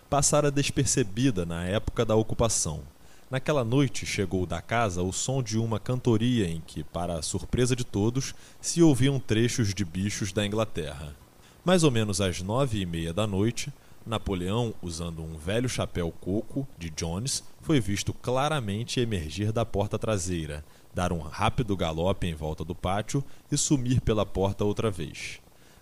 Passara 0.09 0.49
despercebida 0.49 1.45
na 1.45 1.63
época 1.63 2.03
da 2.03 2.15
ocupação 2.15 2.81
Naquela 3.29 3.63
noite 3.63 4.07
chegou 4.07 4.47
da 4.47 4.59
casa 4.59 5.03
o 5.03 5.13
som 5.13 5.43
de 5.43 5.59
uma 5.59 5.79
cantoria 5.79 6.49
em 6.49 6.59
que, 6.65 6.83
para 6.83 7.13
a 7.13 7.21
surpresa 7.21 7.75
de 7.75 7.83
todos, 7.83 8.33
se 8.59 8.81
ouviam 8.81 9.19
trechos 9.19 9.71
de 9.71 9.85
bichos 9.85 10.33
da 10.33 10.43
Inglaterra. 10.43 11.15
Mais 11.63 11.83
ou 11.83 11.91
menos 11.91 12.19
às 12.21 12.41
nove 12.41 12.81
e 12.81 12.85
meia 12.87 13.13
da 13.13 13.27
noite, 13.27 13.71
Napoleão, 14.03 14.73
usando 14.81 15.21
um 15.21 15.37
velho 15.37 15.69
chapéu 15.69 16.11
coco 16.19 16.67
de 16.75 16.89
Jones, 16.89 17.43
foi 17.61 17.79
visto 17.79 18.11
claramente 18.11 18.99
emergir 18.99 19.51
da 19.51 19.63
porta 19.63 19.99
traseira, 19.99 20.65
dar 20.99 21.13
um 21.13 21.19
rápido 21.19 21.77
galope 21.77 22.27
em 22.27 22.33
volta 22.33 22.65
do 22.65 22.75
pátio 22.75 23.23
e 23.49 23.55
sumir 23.55 24.01
pela 24.01 24.25
porta 24.25 24.65
outra 24.65 24.91
vez. 24.91 25.39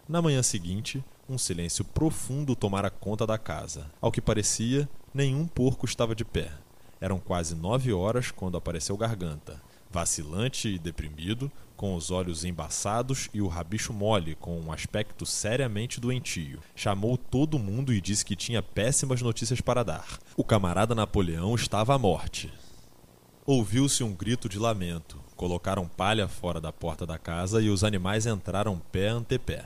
Na 0.08 0.22
manhã 0.22 0.44
seguinte, 0.44 1.04
um 1.28 1.40
silêncio 1.40 1.84
profundo 1.84 2.56
tomara 2.56 2.92
conta 2.92 3.26
da 3.26 3.36
casa. 3.36 3.88
Ao 4.00 4.12
que 4.12 4.22
parecia, 4.22 4.88
nenhum 5.12 5.48
porco 5.48 5.88
estava 5.88 6.14
de 6.14 6.24
pé. 6.24 6.52
Eram 7.02 7.18
quase 7.18 7.56
nove 7.56 7.92
horas 7.92 8.30
quando 8.30 8.58
apareceu 8.58 8.96
Garganta, 8.96 9.60
vacilante 9.90 10.68
e 10.68 10.78
deprimido, 10.78 11.52
com 11.76 11.96
os 11.96 12.12
olhos 12.12 12.46
embaçados 12.46 13.28
e 13.34 13.42
o 13.42 13.48
rabicho 13.48 13.92
mole, 13.92 14.36
com 14.36 14.60
um 14.62 14.72
aspecto 14.72 15.26
seriamente 15.26 16.00
doentio. 16.00 16.60
Chamou 16.76 17.18
todo 17.18 17.58
mundo 17.58 17.92
e 17.92 18.00
disse 18.00 18.24
que 18.24 18.36
tinha 18.36 18.62
péssimas 18.62 19.24
notícias 19.24 19.62
para 19.62 19.82
dar. 19.82 20.20
O 20.36 20.44
camarada 20.44 20.94
Napoleão 20.94 21.56
estava 21.56 21.96
à 21.96 21.98
morte. 21.98 22.54
Ouviu-se 23.50 24.04
um 24.04 24.14
grito 24.14 24.50
de 24.50 24.60
lamento. 24.60 25.18
Colocaram 25.38 25.88
palha 25.88 26.28
fora 26.28 26.60
da 26.60 26.74
porta 26.74 27.06
da 27.06 27.18
casa 27.18 27.62
e 27.62 27.70
os 27.70 27.82
animais 27.82 28.26
entraram 28.26 28.78
pé 28.92 29.08
ante 29.08 29.40
pé. 29.40 29.64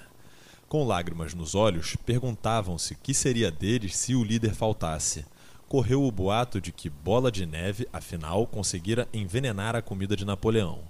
Com 0.69 0.85
lágrimas 0.85 1.33
nos 1.33 1.55
olhos, 1.55 1.95
perguntavam-se 2.05 2.93
que 2.93 3.11
seria 3.11 3.49
deles 3.49 3.97
se 3.97 4.13
o 4.13 4.23
líder 4.23 4.53
faltasse 4.53 5.25
correu 5.67 6.03
o 6.03 6.11
boato 6.11 6.61
de 6.61 6.71
que 6.71 6.91
Bola 6.91 7.31
de 7.31 7.45
Neve, 7.45 7.87
afinal, 7.91 8.45
conseguira 8.45 9.07
envenenar 9.11 9.75
a 9.75 9.81
comida 9.81 10.15
de 10.15 10.25
Napoleão. 10.25 10.81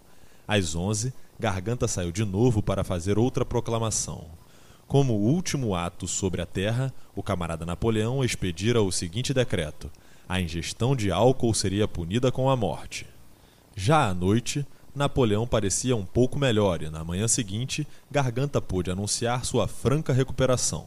Às 0.45 0.75
onze, 0.75 1.13
Garganta 1.39 1.87
saiu 1.87 2.11
de 2.11 2.25
novo 2.25 2.61
para 2.61 2.83
fazer 2.83 3.17
outra 3.17 3.45
proclamação. 3.45 4.25
Como 4.85 5.13
último 5.13 5.75
ato 5.75 6.09
sobre 6.09 6.41
a 6.41 6.45
terra, 6.45 6.91
o 7.15 7.23
camarada 7.23 7.65
Napoleão 7.65 8.21
expedira 8.21 8.81
o 8.81 8.91
seguinte 8.91 9.33
decreto: 9.33 9.89
a 10.31 10.39
ingestão 10.39 10.95
de 10.95 11.11
álcool 11.11 11.53
seria 11.53 11.89
punida 11.89 12.31
com 12.31 12.49
a 12.49 12.55
morte. 12.55 13.05
Já 13.75 14.07
à 14.07 14.13
noite, 14.13 14.65
Napoleão 14.95 15.45
parecia 15.45 15.93
um 15.93 16.05
pouco 16.05 16.39
melhor 16.39 16.81
e, 16.81 16.89
na 16.89 17.03
manhã 17.03 17.27
seguinte, 17.27 17.85
Garganta 18.09 18.61
pôde 18.61 18.89
anunciar 18.89 19.43
sua 19.43 19.67
franca 19.67 20.13
recuperação. 20.13 20.85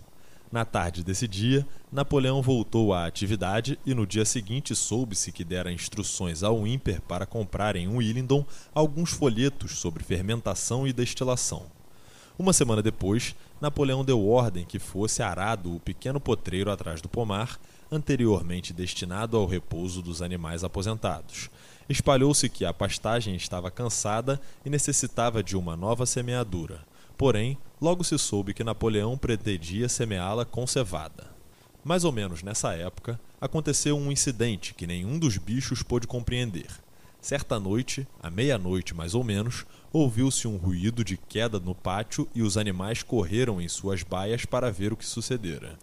Na 0.51 0.65
tarde 0.65 1.05
desse 1.05 1.29
dia, 1.29 1.67
Napoleão 1.93 2.41
voltou 2.41 2.95
à 2.95 3.05
atividade 3.05 3.79
e 3.85 3.93
no 3.93 4.07
dia 4.07 4.25
seguinte 4.25 4.75
soube-se 4.75 5.31
que 5.31 5.45
dera 5.45 5.71
instruções 5.71 6.43
ao 6.43 6.67
ímper 6.67 7.03
para 7.03 7.27
comprar 7.27 7.77
em 7.77 7.87
Willingdon 7.87 8.47
alguns 8.75 9.11
folhetos 9.11 9.73
sobre 9.73 10.03
fermentação 10.03 10.89
e 10.89 10.93
destilação. 10.93 11.67
Uma 12.39 12.55
semana 12.55 12.81
depois, 12.81 13.37
Napoleão 13.61 14.03
deu 14.03 14.27
ordem 14.27 14.65
que 14.65 14.79
fosse 14.79 15.23
arado 15.23 15.77
o 15.77 15.81
pequeno 15.81 16.19
potreiro 16.19 16.71
atrás 16.71 17.03
do 17.03 17.11
pomar, 17.11 17.61
anteriormente 17.91 18.73
destinado 18.73 19.37
ao 19.37 19.47
repouso 19.47 20.03
dos 20.03 20.23
animais 20.23 20.65
aposentados. 20.65 21.51
Espalhou-se 21.89 22.49
que 22.49 22.65
a 22.65 22.73
pastagem 22.73 23.37
estava 23.37 23.71
cansada 23.71 24.41
e 24.65 24.71
necessitava 24.71 25.43
de 25.43 25.57
uma 25.57 25.77
nova 25.77 26.07
semeadura. 26.07 26.81
Porém, 27.17 27.59
logo 27.81 28.03
se 28.03 28.19
soube 28.19 28.55
que 28.55 28.65
Napoleão 28.65 29.17
pretendia 29.17 29.89
semeá-la 29.89 30.45
com 30.45 30.67
cevada. 30.67 31.33
Mais 31.85 32.03
ou 32.05 32.11
menos 32.11 32.43
nessa 32.43 32.73
época, 32.75 33.21
aconteceu 33.41 33.97
um 33.97 34.11
incidente 34.11 34.73
que 34.73 34.87
nenhum 34.87 35.19
dos 35.19 35.37
bichos 35.37 35.83
pôde 35.83 36.07
compreender. 36.07 36.69
Certa 37.21 37.61
noite, 37.61 38.07
à 38.23 38.31
meia-noite 38.31 38.95
mais 38.95 39.15
ou 39.15 39.23
menos, 39.23 39.65
ouviu-se 39.93 40.49
um 40.49 40.57
ruído 40.57 41.05
de 41.05 41.17
queda 41.17 41.61
no 41.61 41.75
pátio 41.75 42.27
e 42.35 42.43
os 42.43 42.57
animais 42.57 43.03
correram 43.03 43.61
em 43.61 43.69
suas 43.69 44.03
baias 44.03 44.45
para 44.45 44.71
ver 44.71 44.93
o 44.93 44.97
que 44.97 45.07
sucedera. 45.07 45.79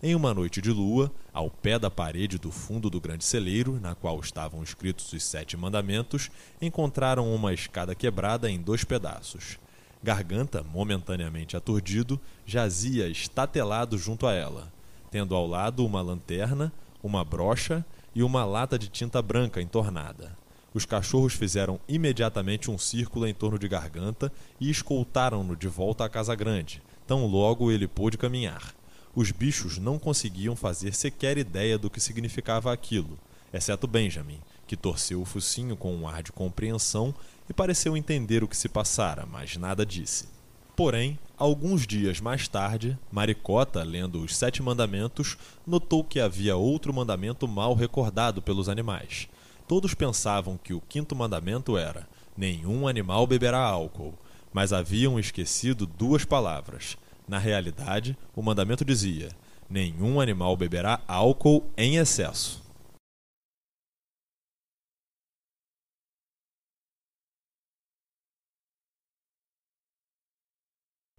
Em 0.00 0.14
uma 0.14 0.32
noite 0.32 0.62
de 0.62 0.70
lua, 0.70 1.10
ao 1.32 1.50
pé 1.50 1.76
da 1.76 1.90
parede 1.90 2.38
do 2.38 2.52
fundo 2.52 2.88
do 2.88 3.00
grande 3.00 3.24
celeiro, 3.24 3.80
na 3.80 3.96
qual 3.96 4.20
estavam 4.20 4.62
escritos 4.62 5.12
os 5.12 5.24
sete 5.24 5.56
mandamentos, 5.56 6.30
encontraram 6.62 7.34
uma 7.34 7.52
escada 7.52 7.96
quebrada 7.96 8.48
em 8.48 8.60
dois 8.60 8.84
pedaços. 8.84 9.58
Garganta, 10.00 10.62
momentaneamente 10.62 11.56
aturdido, 11.56 12.20
jazia 12.46 13.08
estatelado 13.08 13.98
junto 13.98 14.24
a 14.28 14.32
ela, 14.32 14.72
tendo 15.10 15.34
ao 15.34 15.48
lado 15.48 15.84
uma 15.84 16.00
lanterna, 16.00 16.72
uma 17.02 17.24
brocha 17.24 17.84
e 18.14 18.22
uma 18.22 18.44
lata 18.44 18.78
de 18.78 18.86
tinta 18.86 19.20
branca 19.20 19.60
entornada. 19.60 20.30
Os 20.72 20.84
cachorros 20.84 21.32
fizeram 21.32 21.80
imediatamente 21.88 22.70
um 22.70 22.78
círculo 22.78 23.26
em 23.26 23.34
torno 23.34 23.58
de 23.58 23.66
Garganta 23.66 24.30
e 24.60 24.70
escoltaram-no 24.70 25.56
de 25.56 25.66
volta 25.66 26.04
à 26.04 26.08
casa 26.08 26.36
grande, 26.36 26.80
tão 27.04 27.26
logo 27.26 27.72
ele 27.72 27.88
pôde 27.88 28.16
caminhar. 28.16 28.77
Os 29.14 29.30
bichos 29.30 29.78
não 29.78 29.98
conseguiam 29.98 30.54
fazer 30.54 30.94
sequer 30.94 31.38
ideia 31.38 31.78
do 31.78 31.90
que 31.90 32.00
significava 32.00 32.72
aquilo, 32.72 33.18
exceto 33.52 33.86
Benjamin, 33.86 34.40
que 34.66 34.76
torceu 34.76 35.20
o 35.20 35.24
focinho 35.24 35.76
com 35.76 35.94
um 35.94 36.06
ar 36.06 36.22
de 36.22 36.30
compreensão 36.30 37.14
e 37.48 37.54
pareceu 37.54 37.96
entender 37.96 38.44
o 38.44 38.48
que 38.48 38.56
se 38.56 38.68
passara, 38.68 39.26
mas 39.26 39.56
nada 39.56 39.84
disse. 39.84 40.28
Porém, 40.76 41.18
alguns 41.36 41.86
dias 41.86 42.20
mais 42.20 42.46
tarde, 42.46 42.96
Maricota, 43.10 43.82
lendo 43.82 44.22
os 44.22 44.36
Sete 44.36 44.62
Mandamentos, 44.62 45.36
notou 45.66 46.04
que 46.04 46.20
havia 46.20 46.54
outro 46.54 46.94
mandamento 46.94 47.48
mal 47.48 47.74
recordado 47.74 48.40
pelos 48.40 48.68
animais. 48.68 49.28
Todos 49.66 49.92
pensavam 49.92 50.56
que 50.56 50.72
o 50.72 50.80
quinto 50.80 51.16
mandamento 51.16 51.76
era: 51.76 52.08
nenhum 52.36 52.86
animal 52.86 53.26
beberá 53.26 53.58
álcool, 53.58 54.14
mas 54.52 54.72
haviam 54.72 55.18
esquecido 55.18 55.84
duas 55.84 56.24
palavras. 56.24 56.96
Na 57.28 57.38
realidade, 57.38 58.16
o 58.34 58.42
mandamento 58.42 58.84
dizia: 58.84 59.28
nenhum 59.68 60.18
animal 60.18 60.56
beberá 60.56 61.02
álcool 61.06 61.70
em 61.76 61.96
excesso. 61.96 62.66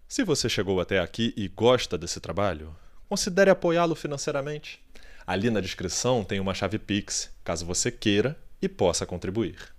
Se 0.07 0.23
você 0.23 0.49
chegou 0.49 0.81
até 0.81 0.97
aqui 0.99 1.31
e 1.37 1.47
gosta 1.47 1.95
desse 1.95 2.19
trabalho, 2.19 2.75
considere 3.07 3.51
apoiá-lo 3.51 3.93
financeiramente. 3.93 4.83
Ali 5.27 5.51
na 5.51 5.61
descrição 5.61 6.23
tem 6.23 6.39
uma 6.39 6.55
chave 6.55 6.79
Pix, 6.79 7.31
caso 7.43 7.63
você 7.63 7.91
queira 7.91 8.35
e 8.59 8.67
possa 8.67 9.05
contribuir. 9.05 9.78